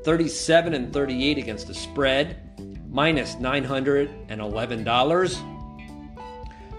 37 0.04 0.74
and 0.74 0.92
38 0.92 1.38
against 1.38 1.66
the 1.66 1.74
spread, 1.74 2.86
minus 2.90 3.36
$911. 3.36 5.46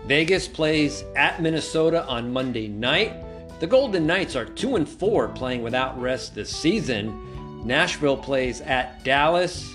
Vegas 0.06 0.48
plays 0.48 1.04
at 1.16 1.42
Minnesota 1.42 2.06
on 2.06 2.32
Monday 2.32 2.68
night. 2.68 3.16
The 3.62 3.68
Golden 3.68 4.08
Knights 4.08 4.36
are 4.36 4.46
2 4.46 4.76
and 4.76 4.90
4 4.90 5.28
playing 5.28 5.62
without 5.62 6.02
rest 6.02 6.34
this 6.34 6.50
season. 6.50 7.64
Nashville 7.64 8.18
plays 8.18 8.60
at 8.62 9.04
Dallas. 9.04 9.72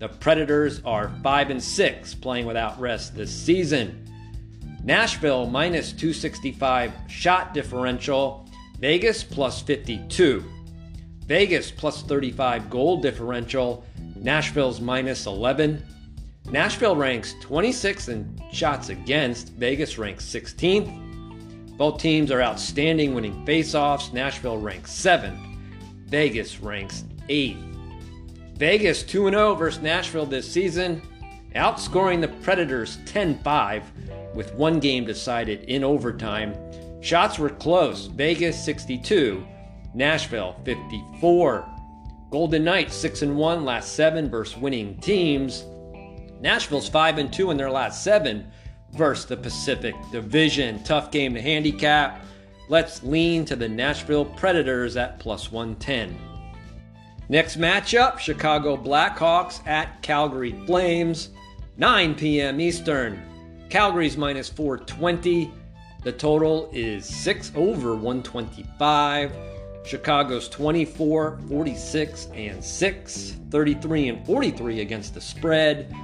The 0.00 0.08
Predators 0.08 0.82
are 0.84 1.12
5 1.22 1.50
and 1.50 1.62
6 1.62 2.14
playing 2.16 2.46
without 2.46 2.80
rest 2.80 3.14
this 3.14 3.30
season. 3.30 4.04
Nashville 4.82 5.46
minus 5.46 5.92
265 5.92 6.92
shot 7.06 7.54
differential. 7.54 8.48
Vegas 8.80 9.22
plus 9.22 9.62
52. 9.62 10.42
Vegas 11.26 11.70
plus 11.70 12.02
35 12.02 12.68
goal 12.68 13.00
differential. 13.00 13.84
Nashville's 14.16 14.80
minus 14.80 15.26
11. 15.26 15.80
Nashville 16.50 16.96
ranks 16.96 17.34
26th 17.40 18.08
in 18.08 18.42
shots 18.52 18.88
against. 18.88 19.50
Vegas 19.50 19.96
ranks 19.96 20.24
16th. 20.24 21.09
Both 21.80 21.98
teams 21.98 22.30
are 22.30 22.42
outstanding 22.42 23.14
winning 23.14 23.46
faceoffs. 23.46 24.12
Nashville 24.12 24.58
ranks 24.58 24.92
7th. 24.92 25.56
Vegas 26.08 26.60
ranks 26.60 27.04
8th. 27.30 27.56
Vegas 28.58 29.02
2 29.02 29.30
0 29.30 29.54
versus 29.54 29.80
Nashville 29.80 30.26
this 30.26 30.52
season, 30.52 31.00
outscoring 31.56 32.20
the 32.20 32.28
Predators 32.42 32.98
10 33.06 33.38
5 33.38 33.92
with 34.34 34.52
one 34.56 34.78
game 34.78 35.06
decided 35.06 35.62
in 35.70 35.82
overtime. 35.82 36.54
Shots 37.00 37.38
were 37.38 37.48
close 37.48 38.08
Vegas 38.08 38.62
62, 38.62 39.42
Nashville 39.94 40.60
54. 40.66 41.66
Golden 42.30 42.62
Knights 42.62 42.94
6 42.94 43.22
and 43.22 43.38
1 43.38 43.64
last 43.64 43.94
7 43.94 44.28
versus 44.28 44.58
winning 44.58 45.00
teams. 45.00 45.64
Nashville's 46.42 46.90
5 46.90 47.16
and 47.16 47.32
2 47.32 47.50
in 47.50 47.56
their 47.56 47.70
last 47.70 48.04
7 48.04 48.52
versus 48.92 49.26
the 49.26 49.36
Pacific 49.36 49.94
Division. 50.10 50.82
Tough 50.82 51.10
game 51.10 51.34
to 51.34 51.40
handicap. 51.40 52.24
Let's 52.68 53.02
lean 53.02 53.44
to 53.46 53.56
the 53.56 53.68
Nashville 53.68 54.24
Predators 54.24 54.96
at 54.96 55.18
plus 55.18 55.50
110. 55.50 56.16
Next 57.28 57.58
matchup 57.58 58.18
Chicago 58.18 58.76
Blackhawks 58.76 59.66
at 59.66 60.02
Calgary 60.02 60.52
Flames, 60.66 61.30
9 61.76 62.14
p.m. 62.14 62.60
Eastern. 62.60 63.22
Calgary's 63.68 64.16
minus 64.16 64.48
420. 64.48 65.52
The 66.02 66.12
total 66.12 66.68
is 66.72 67.06
6 67.06 67.52
over 67.54 67.94
125. 67.94 69.32
Chicago's 69.84 70.48
24, 70.48 71.38
46, 71.48 72.28
and 72.34 72.62
6, 72.62 73.36
33 73.50 74.08
and 74.08 74.26
43 74.26 74.80
against 74.80 75.14
the 75.14 75.20
spread, 75.20 75.94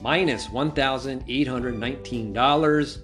minus 0.00 0.48
$1,819. 0.48 2.98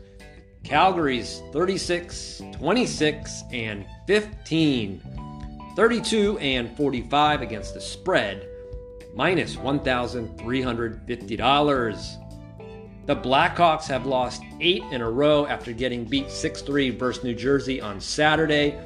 Calgary's 0.65 1.43
36, 1.53 2.43
26, 2.53 3.43
and 3.53 3.87
15, 4.07 5.03
32 5.77 6.39
and 6.39 6.75
45 6.77 7.43
against 7.43 7.75
the 7.75 7.81
spread, 7.81 8.49
minus 9.15 9.55
$1,350. 9.57 12.21
The 13.07 13.17
Blackhawks 13.17 13.87
have 13.89 14.07
lost 14.07 14.43
eight 14.61 14.83
in 14.85 15.03
a 15.03 15.11
row 15.11 15.47
after 15.47 15.73
getting 15.73 16.07
beat 16.07 16.31
6 16.31 16.63
3 16.63 16.89
versus 16.91 17.23
New 17.23 17.35
Jersey 17.35 17.79
on 17.79 18.01
Saturday, 18.01 18.79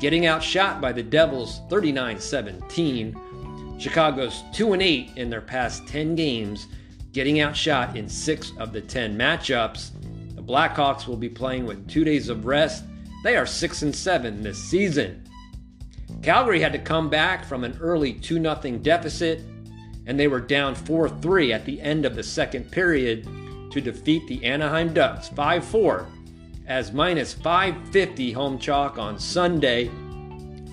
getting 0.00 0.26
outshot 0.26 0.80
by 0.80 0.92
the 0.92 1.04
Devils 1.04 1.60
39 1.70 2.18
17. 2.18 3.78
Chicago's 3.78 4.42
2 4.52 4.74
8 4.74 5.10
in 5.14 5.30
their 5.30 5.40
past 5.40 5.86
10 5.86 6.16
games, 6.16 6.66
getting 7.12 7.40
outshot 7.40 7.96
in 7.96 8.08
6 8.08 8.52
of 8.58 8.72
the 8.72 8.80
10 8.80 9.16
matchups. 9.16 9.90
The 10.34 10.42
Blackhawks 10.42 11.06
will 11.06 11.16
be 11.16 11.28
playing 11.28 11.66
with 11.66 11.88
two 11.88 12.04
days 12.04 12.28
of 12.28 12.46
rest 12.46 12.84
They 13.22 13.36
are 13.36 13.46
6 13.46 13.82
and 13.82 13.94
7 13.94 14.42
this 14.42 14.58
season. 14.58 15.24
Calgary 16.22 16.60
had 16.60 16.72
to 16.72 16.78
come 16.78 17.08
back 17.08 17.44
from 17.44 17.64
an 17.64 17.76
early 17.80 18.12
2 18.12 18.42
0 18.42 18.54
deficit, 18.82 19.42
and 20.06 20.18
they 20.18 20.28
were 20.28 20.40
down 20.40 20.74
4 20.74 21.08
3 21.08 21.52
at 21.52 21.64
the 21.64 21.80
end 21.80 22.04
of 22.04 22.14
the 22.14 22.22
second 22.22 22.70
period 22.70 23.26
to 23.70 23.80
defeat 23.80 24.26
the 24.26 24.44
Anaheim 24.44 24.92
Ducks 24.92 25.28
5 25.28 25.64
4 25.64 26.06
as 26.66 26.92
minus 26.92 27.34
550 27.34 28.32
home 28.32 28.58
chalk 28.58 28.98
on 28.98 29.18
Sunday. 29.18 29.90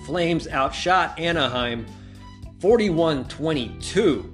Flames 0.06 0.48
outshot 0.48 1.18
Anaheim 1.18 1.86
41 2.60 3.26
22. 3.26 4.32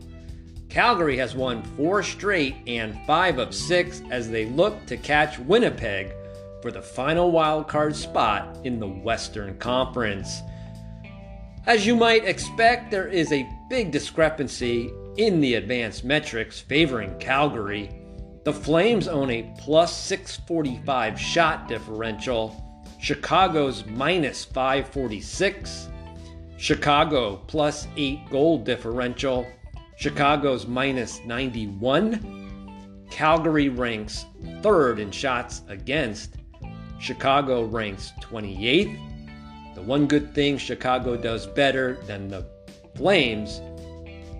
Calgary 0.74 1.16
has 1.16 1.36
won 1.36 1.62
four 1.76 2.02
straight 2.02 2.56
and 2.66 2.98
five 3.06 3.38
of 3.38 3.54
six 3.54 4.02
as 4.10 4.28
they 4.28 4.46
look 4.46 4.84
to 4.86 4.96
catch 4.96 5.38
Winnipeg 5.38 6.12
for 6.60 6.72
the 6.72 6.82
final 6.82 7.30
wildcard 7.30 7.94
spot 7.94 8.58
in 8.64 8.80
the 8.80 8.88
Western 8.88 9.56
Conference. 9.58 10.42
As 11.66 11.86
you 11.86 11.94
might 11.94 12.24
expect, 12.24 12.90
there 12.90 13.06
is 13.06 13.30
a 13.30 13.48
big 13.70 13.92
discrepancy 13.92 14.90
in 15.16 15.40
the 15.40 15.54
advanced 15.54 16.02
metrics 16.02 16.58
favoring 16.58 17.16
Calgary. 17.20 17.88
The 18.42 18.52
Flames 18.52 19.06
own 19.06 19.30
a 19.30 19.54
plus 19.56 19.96
645 19.96 21.20
shot 21.20 21.68
differential, 21.68 22.82
Chicago's 23.00 23.86
minus 23.86 24.44
546, 24.44 25.88
Chicago 26.56 27.36
plus 27.46 27.86
8 27.96 28.28
goal 28.28 28.58
differential, 28.58 29.46
Chicago's 29.96 30.66
minus 30.66 31.20
91. 31.24 33.06
Calgary 33.10 33.68
ranks 33.68 34.26
third 34.62 34.98
in 34.98 35.10
shots 35.10 35.62
against. 35.68 36.36
Chicago 36.98 37.64
ranks 37.64 38.12
28th. 38.20 38.98
The 39.74 39.82
one 39.82 40.06
good 40.06 40.34
thing 40.34 40.58
Chicago 40.58 41.16
does 41.16 41.46
better 41.46 41.98
than 42.06 42.28
the 42.28 42.46
Flames 42.94 43.60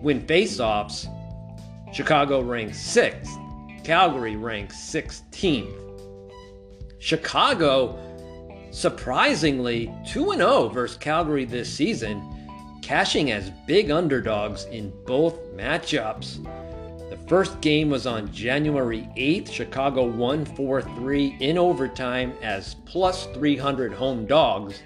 win 0.01 0.23
faceoffs. 0.23 1.09
Chicago 1.93 2.41
ranks 2.41 2.79
6th. 2.79 3.85
Calgary 3.85 4.37
ranks 4.37 4.77
16th. 4.77 5.81
Chicago 6.99 7.99
surprisingly 8.71 9.93
2 10.07 10.35
0 10.35 10.69
versus 10.69 10.97
Calgary 10.97 11.45
this 11.45 11.73
season 11.73 12.34
cashing 12.85 13.31
as 13.31 13.49
big 13.67 13.91
underdogs 13.91 14.67
in 14.67 14.93
both 15.07 15.41
matchups. 15.57 16.45
The 17.09 17.17
first 17.27 17.59
game 17.63 17.89
was 17.89 18.07
on 18.07 18.31
January 18.31 19.09
8th. 19.17 19.51
Chicago 19.51 20.05
won 20.05 20.45
4 20.45 20.83
3 20.83 21.39
in 21.41 21.57
overtime 21.57 22.35
as 22.43 22.75
plus 22.85 23.25
300 23.33 23.95
home 23.95 24.27
dogs. 24.27 24.83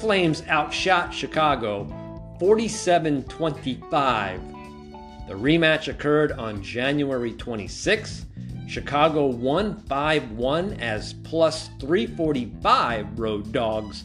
Flames 0.00 0.42
outshot 0.48 1.12
Chicago 1.12 1.86
47 2.40 3.24
25. 3.24 4.40
The 5.28 5.34
rematch 5.34 5.88
occurred 5.88 6.32
on 6.32 6.62
January 6.62 7.34
26th. 7.34 8.24
Chicago 8.66 9.26
won 9.26 9.78
5 9.80 10.30
1 10.30 10.72
as 10.80 11.12
plus 11.12 11.68
345 11.78 13.18
road 13.18 13.52
dogs. 13.52 14.04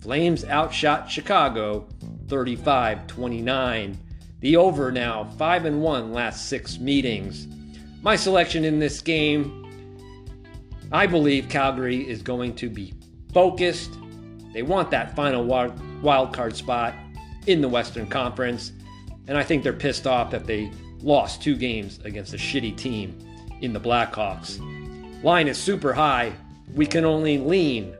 Flames 0.00 0.44
outshot 0.44 1.10
Chicago 1.10 1.88
35 2.28 3.06
29. 3.06 3.98
The 4.40 4.56
over 4.56 4.92
now 4.92 5.24
5 5.24 5.64
and 5.64 5.82
1 5.82 6.12
last 6.12 6.48
6 6.48 6.78
meetings. 6.78 7.48
My 8.02 8.16
selection 8.16 8.64
in 8.64 8.78
this 8.78 9.00
game 9.00 9.64
I 10.94 11.08
believe 11.08 11.48
Calgary 11.48 12.08
is 12.08 12.22
going 12.22 12.54
to 12.54 12.70
be 12.70 12.94
focused. 13.32 13.90
They 14.52 14.62
want 14.62 14.92
that 14.92 15.16
final 15.16 15.44
wild 15.44 16.32
card 16.32 16.54
spot 16.54 16.94
in 17.48 17.60
the 17.60 17.68
Western 17.68 18.06
Conference, 18.06 18.70
and 19.26 19.36
I 19.36 19.42
think 19.42 19.64
they're 19.64 19.72
pissed 19.72 20.06
off 20.06 20.30
that 20.30 20.46
they 20.46 20.70
lost 21.00 21.42
two 21.42 21.56
games 21.56 21.98
against 22.04 22.32
a 22.32 22.36
shitty 22.36 22.76
team 22.76 23.18
in 23.60 23.72
the 23.72 23.80
Blackhawks. 23.80 24.60
Line 25.24 25.48
is 25.48 25.58
super 25.58 25.92
high. 25.92 26.32
We 26.74 26.86
can 26.86 27.04
only 27.04 27.38
lean 27.38 27.96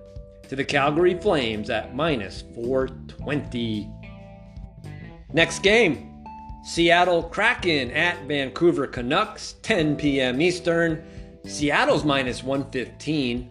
to 0.49 0.55
the 0.55 0.65
Calgary 0.65 1.15
Flames 1.15 1.71
at 1.71 1.97
minus 1.97 2.45
420. 2.55 3.91
Next 5.35 5.65
game 5.65 6.25
Seattle 6.63 7.25
Kraken 7.25 7.91
at 7.91 8.25
Vancouver 8.27 8.87
Canucks, 8.87 9.57
10 9.63 9.97
p.m. 9.97 10.41
Eastern. 10.41 11.05
Seattle's 11.45 12.05
minus 12.05 12.43
115. 12.43 13.51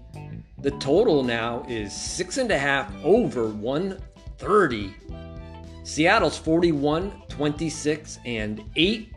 The 0.60 0.72
total 0.72 1.24
now 1.24 1.64
is 1.68 1.94
six 1.94 2.38
and 2.38 2.50
a 2.50 2.58
half 2.58 2.92
over 3.04 3.50
130. 3.50 4.96
Seattle's 5.84 6.38
41, 6.38 7.12
26, 7.28 8.20
and 8.26 8.64
8, 8.78 9.14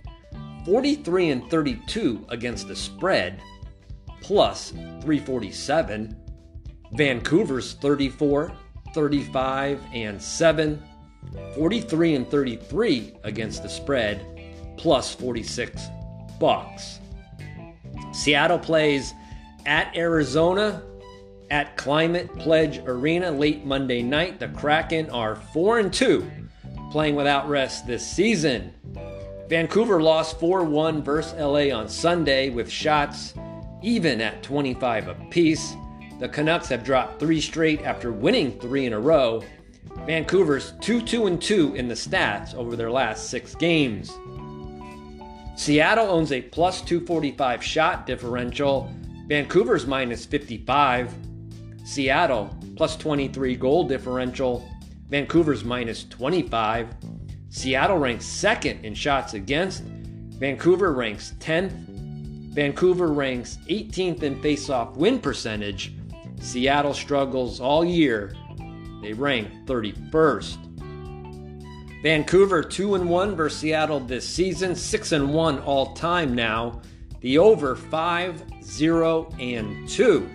43 0.65 1.31
and 1.31 1.51
32 1.51 2.27
against 2.29 2.67
the 2.67 2.75
spread, 2.77 3.41
plus 4.21 4.73
347. 4.73 6.17
Vancouver's 6.95 7.75
34, 7.75 8.53
35, 8.93 9.81
and 9.95 10.21
7, 10.21 10.83
43 11.55 12.15
and 12.15 12.31
33 12.31 13.15
against 13.25 13.63
the 13.63 13.69
spread, 13.69 14.25
plus 14.77 15.15
46 15.15 15.83
bucks. 16.39 17.01
Seattle 18.13 18.59
plays 18.59 19.15
at 19.67 19.95
Arizona 19.97 20.83
at 21.51 21.77
Climate 21.77 22.33
Pledge 22.39 22.79
Arena 22.87 23.31
late 23.31 23.65
Monday 23.65 24.03
night. 24.03 24.39
The 24.39 24.49
Kraken 24.49 25.11
are 25.11 25.37
4 25.37 25.79
and 25.79 25.93
2, 25.93 26.31
playing 26.91 27.15
without 27.15 27.49
rest 27.49 27.87
this 27.87 28.07
season. 28.07 28.73
Vancouver 29.49 30.03
lost 30.03 30.41
4 30.41 30.65
1 30.65 31.03
versus 31.03 31.35
LA 31.35 31.77
on 31.77 31.89
Sunday 31.89 32.51
with 32.51 32.71
shots 32.71 33.35
even 33.83 34.21
at 34.21 34.43
25 34.43 35.09
apiece. 35.09 35.77
The 36.19 36.29
Canucks 36.29 36.69
have 36.69 36.83
dropped 36.83 37.21
three 37.21 37.41
straight 37.41 37.83
after 37.83 38.11
winning 38.11 38.59
three 38.59 38.87
in 38.87 38.93
a 38.93 38.99
row 38.99 39.43
Vancouver's 40.07 40.73
2 40.81 41.03
2 41.03 41.27
and 41.27 41.43
2 41.43 41.75
in 41.75 41.89
the 41.89 41.95
stats 41.95 42.55
over 42.55 42.77
their 42.77 42.91
last 42.91 43.31
six 43.31 43.55
games. 43.55 44.11
Seattle 45.57 46.11
owns 46.11 46.33
a 46.33 46.43
plus 46.43 46.83
245 46.83 47.65
shot 47.65 48.07
differential, 48.07 48.93
Vancouver's 49.27 49.87
minus 49.87 50.27
55. 50.27 51.15
Seattle 51.85 52.55
plus 52.77 52.97
23 52.97 53.57
goal 53.57 53.85
differential, 53.85 54.69
Vancouver's 55.09 55.65
minus 55.65 56.05
25. 56.05 56.95
Seattle 57.49 57.99
ranks 57.99 58.27
second 58.27 58.85
in 58.85 58.95
shots 58.95 59.35
against, 59.35 59.83
Vancouver 59.83 60.93
ranks 60.93 61.35
10th. 61.41 61.73
Vancouver 62.53 63.09
ranks 63.09 63.59
18th 63.69 64.23
in 64.23 64.41
faceoff 64.43 64.95
win 64.97 65.19
percentage. 65.19 65.95
Seattle 66.41 66.95
struggles 66.95 67.61
all 67.61 67.85
year 67.85 68.35
they 69.07 69.13
rank 69.13 69.49
31st. 69.67 70.59
Vancouver 72.03 72.61
2 72.61 72.97
and 72.97 73.09
1 73.09 73.37
versus 73.37 73.61
Seattle 73.61 74.01
this 74.01 74.29
season, 74.29 74.75
6 74.75 75.13
and 75.13 75.33
1 75.33 75.61
all 75.61 75.95
time 75.95 76.35
now. 76.35 76.83
The 77.21 77.39
over 77.39 77.77
5 77.77 78.43
0 78.65 79.33
and 79.39 79.89
2. 79.89 80.29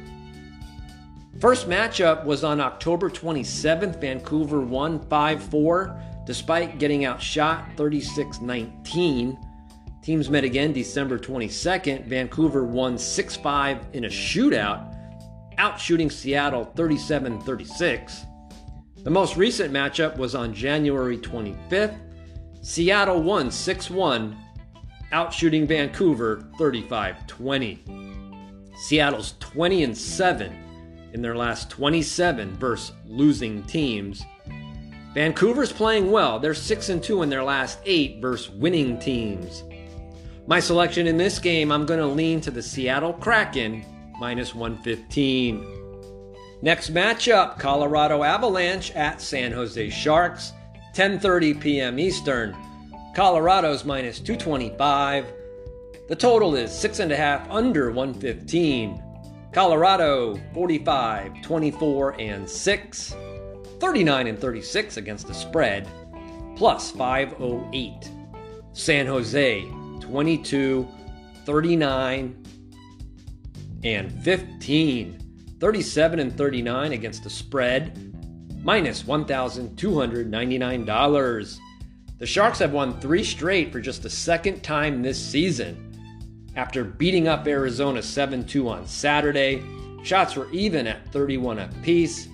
First 1.41 1.67
matchup 1.67 2.23
was 2.23 2.45
on 2.45 2.61
October 2.61 3.09
27th. 3.09 3.99
Vancouver 3.99 4.61
won 4.61 5.01
5 5.09 5.43
4 5.43 6.01
despite 6.25 6.79
getting 6.79 7.03
outshot 7.03 7.65
36 7.75 8.39
19. 8.39 9.37
Teams 10.01 10.29
met 10.29 10.45
again 10.45 10.71
December 10.71 11.19
22nd. 11.19 12.05
Vancouver 12.05 12.63
won 12.63 12.97
6 12.97 13.35
5 13.35 13.87
in 13.91 14.05
a 14.05 14.09
shootout, 14.09 14.95
outshooting 15.57 16.09
Seattle 16.09 16.63
37 16.63 17.41
36. 17.41 18.27
The 19.03 19.09
most 19.09 19.35
recent 19.35 19.73
matchup 19.73 20.17
was 20.17 20.35
on 20.35 20.53
January 20.53 21.17
25th. 21.17 21.97
Seattle 22.61 23.23
won 23.23 23.49
6 23.49 23.89
1, 23.89 24.37
outshooting 25.11 25.67
Vancouver 25.67 26.47
35 26.59 27.25
20. 27.25 27.83
Seattle's 28.75 29.33
20 29.39 29.83
and 29.85 29.97
7 29.97 30.55
in 31.13 31.21
their 31.23 31.35
last 31.35 31.71
27 31.71 32.55
versus 32.57 32.95
losing 33.07 33.63
teams. 33.63 34.23
Vancouver's 35.15 35.73
playing 35.73 36.11
well. 36.11 36.39
They're 36.39 36.53
6 36.53 36.89
and 36.89 37.01
2 37.01 37.23
in 37.23 37.29
their 37.29 37.43
last 37.43 37.79
8 37.85 38.21
versus 38.21 38.51
winning 38.51 38.99
teams. 38.99 39.63
My 40.45 40.59
selection 40.59 41.07
in 41.07 41.17
this 41.17 41.39
game, 41.39 41.71
I'm 41.71 41.87
going 41.87 41.99
to 41.99 42.05
lean 42.05 42.39
to 42.41 42.51
the 42.51 42.61
Seattle 42.61 43.13
Kraken 43.13 43.83
minus 44.19 44.53
115. 44.53 45.80
Next 46.63 46.93
matchup, 46.93 47.57
Colorado 47.57 48.23
Avalanche 48.23 48.91
at 48.91 49.19
San 49.19 49.51
Jose 49.51 49.89
Sharks, 49.89 50.53
10:30 50.93 51.59
p.m. 51.59 51.97
Eastern. 51.97 52.55
Colorado's 53.15 53.83
minus 53.83 54.19
225. 54.19 55.25
The 56.07 56.15
total 56.15 56.55
is 56.55 56.71
six 56.71 56.99
and 56.99 57.11
a 57.11 57.15
half 57.15 57.49
under 57.49 57.91
115. 57.91 59.01
Colorado 59.51 60.39
45, 60.53 61.41
24 61.41 62.21
and 62.21 62.49
6, 62.49 63.15
39 63.79 64.27
and 64.27 64.39
36 64.39 64.97
against 64.97 65.27
the 65.27 65.33
spread, 65.33 65.87
plus 66.55 66.91
508. 66.91 68.09
San 68.73 69.07
Jose 69.07 69.65
22, 69.99 70.87
39 71.45 72.45
and 73.83 74.23
15, 74.23 75.20
37 75.61 76.19
and 76.19 76.35
39 76.35 76.91
against 76.91 77.23
the 77.23 77.29
spread, 77.29 78.13
minus 78.63 79.03
$1,299. 79.03 81.59
The 82.17 82.25
Sharks 82.25 82.57
have 82.57 82.73
won 82.73 82.99
three 82.99 83.23
straight 83.23 83.71
for 83.71 83.79
just 83.79 84.01
the 84.01 84.09
second 84.09 84.63
time 84.63 85.03
this 85.03 85.23
season. 85.23 85.87
After 86.55 86.83
beating 86.83 87.27
up 87.27 87.45
Arizona 87.47 88.01
7 88.01 88.43
2 88.43 88.69
on 88.69 88.87
Saturday, 88.87 89.63
shots 90.01 90.35
were 90.35 90.49
even 90.51 90.87
at 90.87 91.07
31 91.11 91.59
apiece. 91.59 92.27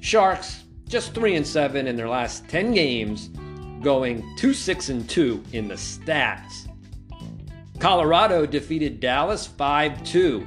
Sharks 0.00 0.64
just 0.86 1.14
3 1.14 1.36
and 1.36 1.46
7 1.46 1.86
in 1.86 1.96
their 1.96 2.10
last 2.10 2.46
10 2.48 2.74
games, 2.74 3.30
going 3.82 4.22
2 4.36 4.52
6 4.52 4.90
and 4.90 5.08
2 5.08 5.42
in 5.52 5.68
the 5.68 5.74
stats. 5.74 6.68
Colorado 7.78 8.44
defeated 8.44 9.00
Dallas 9.00 9.46
5 9.46 10.04
2 10.04 10.46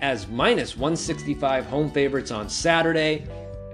as 0.00 0.28
minus 0.28 0.76
165 0.76 1.66
home 1.66 1.90
favorites 1.90 2.30
on 2.30 2.48
Saturday, 2.48 3.26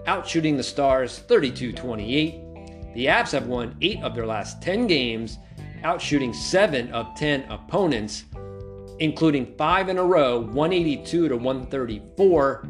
outshooting 0.06 0.56
the 0.56 0.62
Stars 0.62 1.18
32 1.20 1.72
28 1.72 2.50
the 2.94 3.06
Avs 3.06 3.30
have 3.32 3.46
won 3.46 3.76
eight 3.80 4.02
of 4.02 4.14
their 4.14 4.26
last 4.26 4.60
10 4.62 4.86
games, 4.86 5.38
outshooting 5.84 6.34
seven 6.34 6.90
of 6.92 7.14
10 7.14 7.44
opponents, 7.48 8.24
including 8.98 9.54
five 9.56 9.88
in 9.88 9.98
a 9.98 10.04
row, 10.04 10.40
182 10.40 11.28
to 11.28 11.36
134. 11.36 12.68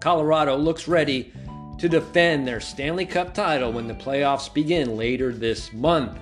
Colorado 0.00 0.56
looks 0.56 0.86
ready 0.86 1.32
to 1.78 1.88
defend 1.88 2.46
their 2.46 2.60
Stanley 2.60 3.06
Cup 3.06 3.34
title 3.34 3.72
when 3.72 3.88
the 3.88 3.94
playoffs 3.94 4.52
begin 4.52 4.96
later 4.96 5.32
this 5.32 5.72
month. 5.72 6.18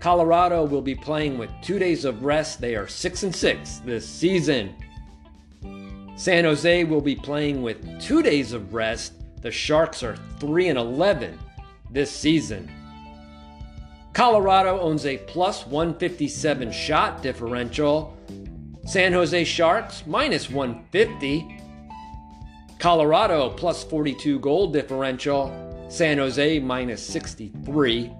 Colorado 0.00 0.64
will 0.64 0.82
be 0.82 0.94
playing 0.94 1.38
with 1.38 1.50
two 1.62 1.78
days 1.78 2.04
of 2.04 2.24
rest. 2.24 2.60
They 2.60 2.74
are 2.74 2.88
6 2.88 3.22
and 3.22 3.34
6 3.34 3.78
this 3.84 4.08
season. 4.08 4.74
San 6.18 6.42
Jose 6.42 6.82
will 6.82 7.00
be 7.00 7.14
playing 7.14 7.62
with 7.62 8.00
two 8.00 8.24
days 8.24 8.52
of 8.52 8.74
rest. 8.74 9.12
The 9.40 9.52
Sharks 9.52 10.02
are 10.02 10.16
3 10.40 10.70
and 10.70 10.78
11 10.78 11.38
this 11.92 12.10
season. 12.10 12.68
Colorado 14.14 14.80
owns 14.80 15.06
a 15.06 15.18
plus 15.18 15.64
157 15.64 16.72
shot 16.72 17.22
differential. 17.22 18.16
San 18.84 19.12
Jose 19.12 19.44
Sharks 19.44 20.02
minus 20.08 20.50
150. 20.50 21.60
Colorado 22.80 23.50
plus 23.50 23.84
42 23.84 24.40
goal 24.40 24.72
differential. 24.72 25.86
San 25.88 26.18
Jose 26.18 26.58
minus 26.58 27.00
63. 27.00 28.12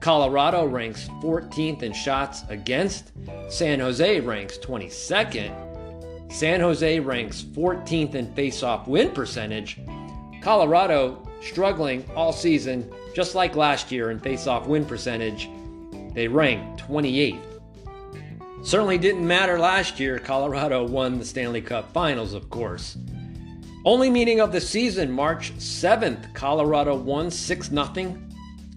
Colorado 0.00 0.66
ranks 0.66 1.08
14th 1.22 1.82
in 1.82 1.94
shots 1.94 2.42
against. 2.50 3.12
San 3.48 3.80
Jose 3.80 4.20
ranks 4.20 4.58
22nd. 4.58 5.69
San 6.30 6.60
Jose 6.60 7.00
ranks 7.00 7.42
14th 7.42 8.14
in 8.14 8.32
face-off 8.34 8.86
win 8.86 9.10
percentage. 9.10 9.80
Colorado 10.40 11.28
struggling 11.42 12.08
all 12.14 12.32
season, 12.32 12.90
just 13.14 13.34
like 13.34 13.56
last 13.56 13.90
year 13.90 14.12
in 14.12 14.20
face-off 14.20 14.66
win 14.68 14.84
percentage. 14.84 15.50
They 16.14 16.28
ranked 16.28 16.82
28th. 16.86 17.42
Certainly 18.62 18.98
didn't 18.98 19.26
matter 19.26 19.58
last 19.58 19.98
year. 19.98 20.20
Colorado 20.20 20.86
won 20.86 21.18
the 21.18 21.24
Stanley 21.24 21.62
Cup 21.62 21.92
Finals, 21.92 22.32
of 22.32 22.48
course. 22.48 22.96
Only 23.84 24.08
meeting 24.08 24.40
of 24.40 24.52
the 24.52 24.60
season, 24.60 25.10
March 25.10 25.52
7th, 25.56 26.32
Colorado 26.32 26.94
won 26.94 27.30
6 27.30 27.68
0 27.68 28.18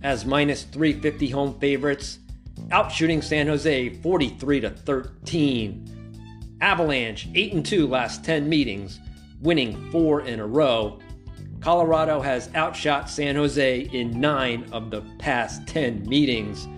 as 0.02 0.26
minus 0.26 0.63
350 0.63 1.30
home 1.30 1.60
favorites, 1.60 2.20
outshooting 2.70 3.24
San 3.24 3.48
Jose 3.48 3.89
43 4.02 4.62
to 4.62 4.70
13. 4.72 6.03
Avalanche 6.63 7.28
8 7.36 7.54
and 7.56 7.65
2 7.65 7.88
last 7.88 8.23
10 8.23 8.47
meetings, 8.47 9.02
winning 9.41 9.91
4 9.91 10.21
in 10.21 10.39
a 10.39 10.47
row. 10.47 10.97
Colorado 11.60 12.21
has 12.21 12.49
outshot 12.56 13.10
San 13.10 13.36
Jose 13.36 13.82
in 13.91 14.17
nine 14.17 14.65
of 14.71 14.89
the 14.89 15.02
past 15.19 15.67
10 15.67 16.08
meetings. 16.08 16.69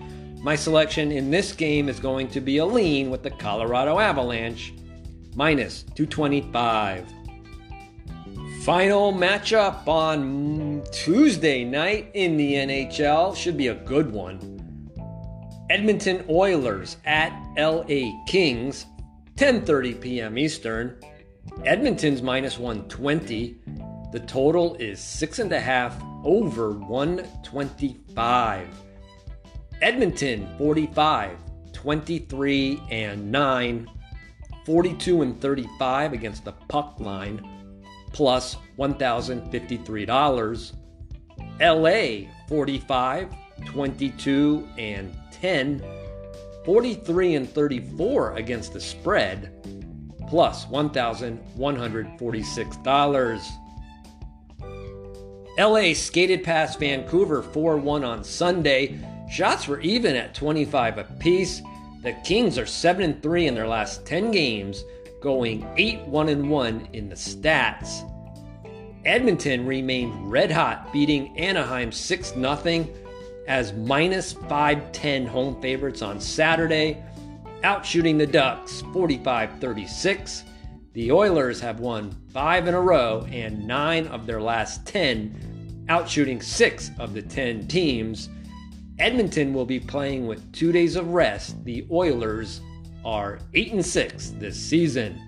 My 0.41 0.55
selection 0.55 1.11
in 1.11 1.29
this 1.29 1.53
game 1.53 1.87
is 1.87 1.99
going 1.99 2.29
to 2.29 2.41
be 2.41 2.57
a 2.57 2.65
lean 2.65 3.11
with 3.11 3.21
the 3.21 3.29
Colorado 3.29 3.99
Avalanche, 3.99 4.73
minus 5.35 5.83
225. 5.93 7.07
Final 8.63 9.13
matchup 9.13 9.87
on 9.87 10.83
Tuesday 10.91 11.63
night 11.63 12.09
in 12.15 12.37
the 12.37 12.53
NHL 12.53 13.35
should 13.35 13.55
be 13.55 13.67
a 13.67 13.75
good 13.75 14.11
one. 14.11 14.39
Edmonton 15.69 16.25
Oilers 16.27 16.97
at 17.05 17.31
LA 17.55 18.23
Kings, 18.25 18.87
10:30 19.37 19.99
p.m. 19.99 20.37
Eastern. 20.37 20.97
Edmonton's 21.65 22.21
minus 22.21 22.57
120. 22.57 23.57
The 24.13 24.19
total 24.21 24.75
is 24.75 24.99
six 24.99 25.39
and 25.39 25.51
a 25.51 25.59
half 25.59 26.01
over 26.23 26.71
125. 26.71 28.67
Edmonton 29.81 30.47
45, 30.57 31.37
23 31.73 32.81
and 32.89 33.29
9, 33.29 33.89
42 34.65 35.21
and 35.21 35.41
35 35.41 36.13
against 36.13 36.45
the 36.45 36.53
puck 36.69 36.95
line, 36.99 37.45
plus 38.13 38.55
$1,053. 38.79 40.73
LA 41.59 42.29
45, 42.47 43.35
22 43.65 44.69
and 44.77 45.13
10, 45.31 45.83
43 46.65 47.35
and 47.35 47.49
34 47.49 48.35
against 48.35 48.73
the 48.73 48.81
spread, 48.81 49.53
plus 50.27 50.65
$1,146. 50.65 53.51
LA 55.57 55.93
skated 55.93 56.43
past 56.43 56.79
Vancouver 56.79 57.41
4 57.41 57.77
1 57.77 58.03
on 58.03 58.23
Sunday. 58.23 58.99
Shots 59.31 59.67
were 59.67 59.79
even 59.81 60.15
at 60.15 60.33
25 60.33 60.97
apiece. 60.97 61.61
The 62.03 62.13
Kings 62.25 62.57
are 62.57 62.65
7 62.65 63.21
3 63.21 63.47
in 63.47 63.55
their 63.55 63.67
last 63.67 64.05
10 64.05 64.31
games, 64.31 64.83
going 65.21 65.65
8 65.77 66.01
1 66.01 66.49
1 66.49 66.89
in 66.93 67.07
the 67.07 67.15
stats. 67.15 68.11
Edmonton 69.05 69.65
remained 69.65 70.31
red 70.31 70.51
hot, 70.51 70.91
beating 70.91 71.37
Anaheim 71.37 71.91
6 71.91 72.33
0 72.33 72.87
as 73.47 73.73
minus 73.73 74.33
510 74.33 75.25
home 75.25 75.61
favorites 75.61 76.01
on 76.01 76.19
Saturday, 76.19 77.03
outshooting 77.63 78.17
the 78.17 78.27
Ducks 78.27 78.81
45 78.93 79.59
36. 79.59 80.43
The 80.93 81.11
Oilers 81.11 81.59
have 81.59 81.79
won 81.79 82.15
five 82.31 82.67
in 82.67 82.73
a 82.73 82.81
row 82.81 83.27
and 83.29 83.67
nine 83.67 84.07
of 84.07 84.25
their 84.25 84.41
last 84.41 84.85
10, 84.85 85.85
outshooting 85.89 86.41
six 86.41 86.91
of 86.99 87.13
the 87.13 87.21
10 87.21 87.67
teams. 87.67 88.29
Edmonton 88.97 89.53
will 89.53 89.65
be 89.65 89.79
playing 89.79 90.25
with 90.25 90.51
two 90.53 90.71
days 90.71 90.95
of 90.95 91.09
rest. 91.09 91.61
The 91.65 91.85
Oilers 91.91 92.61
are 93.03 93.39
8 93.53 93.73
and 93.73 93.85
6 93.85 94.29
this 94.37 94.57
season. 94.57 95.21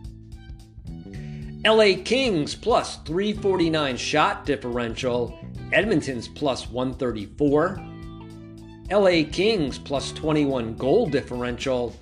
LA 1.65 2.01
Kings 2.06 2.56
plus 2.56 2.97
349 2.97 3.97
shot 3.97 4.45
differential, 4.45 5.38
Edmonton's 5.73 6.30
plus 6.30 6.69
134. 6.69 7.96
LA 8.89 9.23
Kings 9.30 9.78
plus 9.78 10.13
21 10.13 10.76
goal 10.76 11.08
differential, 11.08 11.93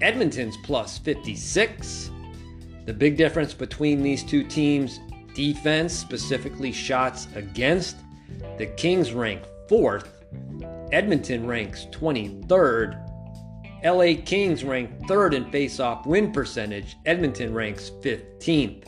Edmonton's 0.00 0.56
plus 0.58 0.98
56. 0.98 2.10
The 2.86 2.92
big 2.92 3.16
difference 3.16 3.52
between 3.52 4.02
these 4.02 4.22
two 4.22 4.44
teams 4.44 5.00
defense, 5.34 5.92
specifically 5.92 6.72
shots 6.72 7.26
against, 7.34 7.96
the 8.58 8.66
Kings 8.66 9.12
rank 9.12 9.42
fourth, 9.68 10.24
Edmonton 10.92 11.46
ranks 11.46 11.86
23rd, 11.90 13.06
LA 13.84 14.22
Kings 14.24 14.62
rank 14.62 15.08
third 15.08 15.34
in 15.34 15.50
face-off 15.50 16.06
win 16.06 16.30
percentage, 16.30 16.96
Edmonton 17.06 17.52
ranks 17.54 17.90
15th. 18.02 18.86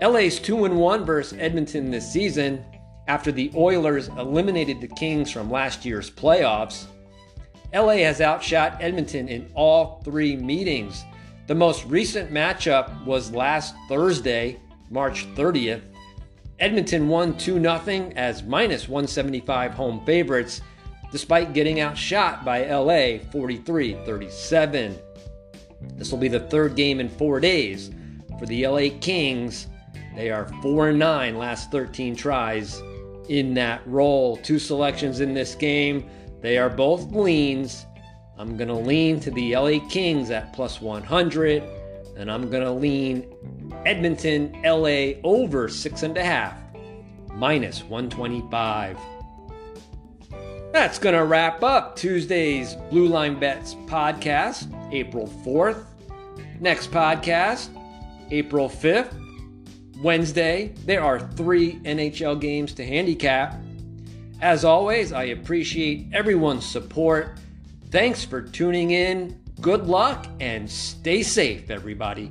LA's 0.00 0.38
2 0.38 0.64
and 0.64 0.76
1 0.76 1.04
versus 1.04 1.38
Edmonton 1.38 1.90
this 1.90 2.10
season 2.10 2.64
after 3.08 3.30
the 3.30 3.50
Oilers 3.54 4.08
eliminated 4.08 4.80
the 4.80 4.88
Kings 4.88 5.30
from 5.30 5.50
last 5.50 5.84
year's 5.84 6.10
playoffs. 6.10 6.86
LA 7.72 7.96
has 7.98 8.20
outshot 8.20 8.78
Edmonton 8.80 9.28
in 9.28 9.50
all 9.54 10.00
three 10.04 10.36
meetings. 10.36 11.04
The 11.46 11.54
most 11.54 11.84
recent 11.86 12.32
matchup 12.32 13.04
was 13.04 13.30
last 13.32 13.74
Thursday, 13.88 14.58
March 14.90 15.26
30th. 15.34 15.82
Edmonton 16.58 17.08
won 17.08 17.36
2 17.36 17.60
0 17.60 18.12
as 18.16 18.42
minus 18.42 18.88
175 18.88 19.74
home 19.74 20.04
favorites, 20.06 20.62
despite 21.12 21.52
getting 21.52 21.80
outshot 21.80 22.44
by 22.44 22.64
LA 22.66 23.18
43 23.30 23.94
37. 24.04 24.98
This 25.96 26.10
will 26.10 26.18
be 26.18 26.28
the 26.28 26.40
third 26.40 26.74
game 26.74 26.98
in 26.98 27.08
four 27.08 27.40
days. 27.40 27.90
for 28.38 28.46
the 28.46 28.66
LA 28.66 28.88
Kings. 29.00 29.66
They 30.14 30.30
are 30.30 30.50
4 30.62 30.92
9 30.92 31.38
last 31.38 31.70
13 31.70 32.16
tries 32.16 32.82
in 33.28 33.54
that 33.54 33.86
role. 33.86 34.36
Two 34.38 34.58
selections 34.58 35.20
in 35.20 35.34
this 35.34 35.54
game. 35.54 36.08
They 36.40 36.58
are 36.58 36.70
both 36.70 37.10
leans. 37.12 37.86
I'm 38.38 38.56
going 38.56 38.68
to 38.68 38.74
lean 38.74 39.20
to 39.20 39.30
the 39.30 39.56
LA 39.56 39.86
Kings 39.88 40.30
at 40.30 40.52
plus 40.52 40.80
100, 40.80 41.62
and 42.16 42.30
I'm 42.30 42.50
going 42.50 42.62
to 42.62 42.70
lean 42.70 43.32
Edmonton 43.86 44.52
LA 44.62 45.18
over 45.24 45.68
6.5, 45.68 46.54
minus 47.34 47.82
125. 47.84 48.98
That's 50.72 50.98
going 50.98 51.14
to 51.14 51.24
wrap 51.24 51.62
up 51.62 51.96
Tuesday's 51.96 52.74
Blue 52.90 53.08
Line 53.08 53.40
Bets 53.40 53.74
podcast, 53.86 54.70
April 54.92 55.26
4th. 55.26 55.86
Next 56.60 56.90
podcast, 56.90 57.70
April 58.30 58.68
5th. 58.68 59.25
Wednesday, 60.02 60.74
there 60.84 61.02
are 61.02 61.20
three 61.20 61.76
NHL 61.80 62.40
games 62.40 62.72
to 62.74 62.84
handicap. 62.84 63.60
As 64.40 64.64
always, 64.64 65.12
I 65.12 65.24
appreciate 65.24 66.08
everyone's 66.12 66.66
support. 66.66 67.38
Thanks 67.90 68.24
for 68.24 68.42
tuning 68.42 68.90
in. 68.90 69.40
Good 69.60 69.86
luck 69.86 70.26
and 70.40 70.70
stay 70.70 71.22
safe, 71.22 71.70
everybody. 71.70 72.30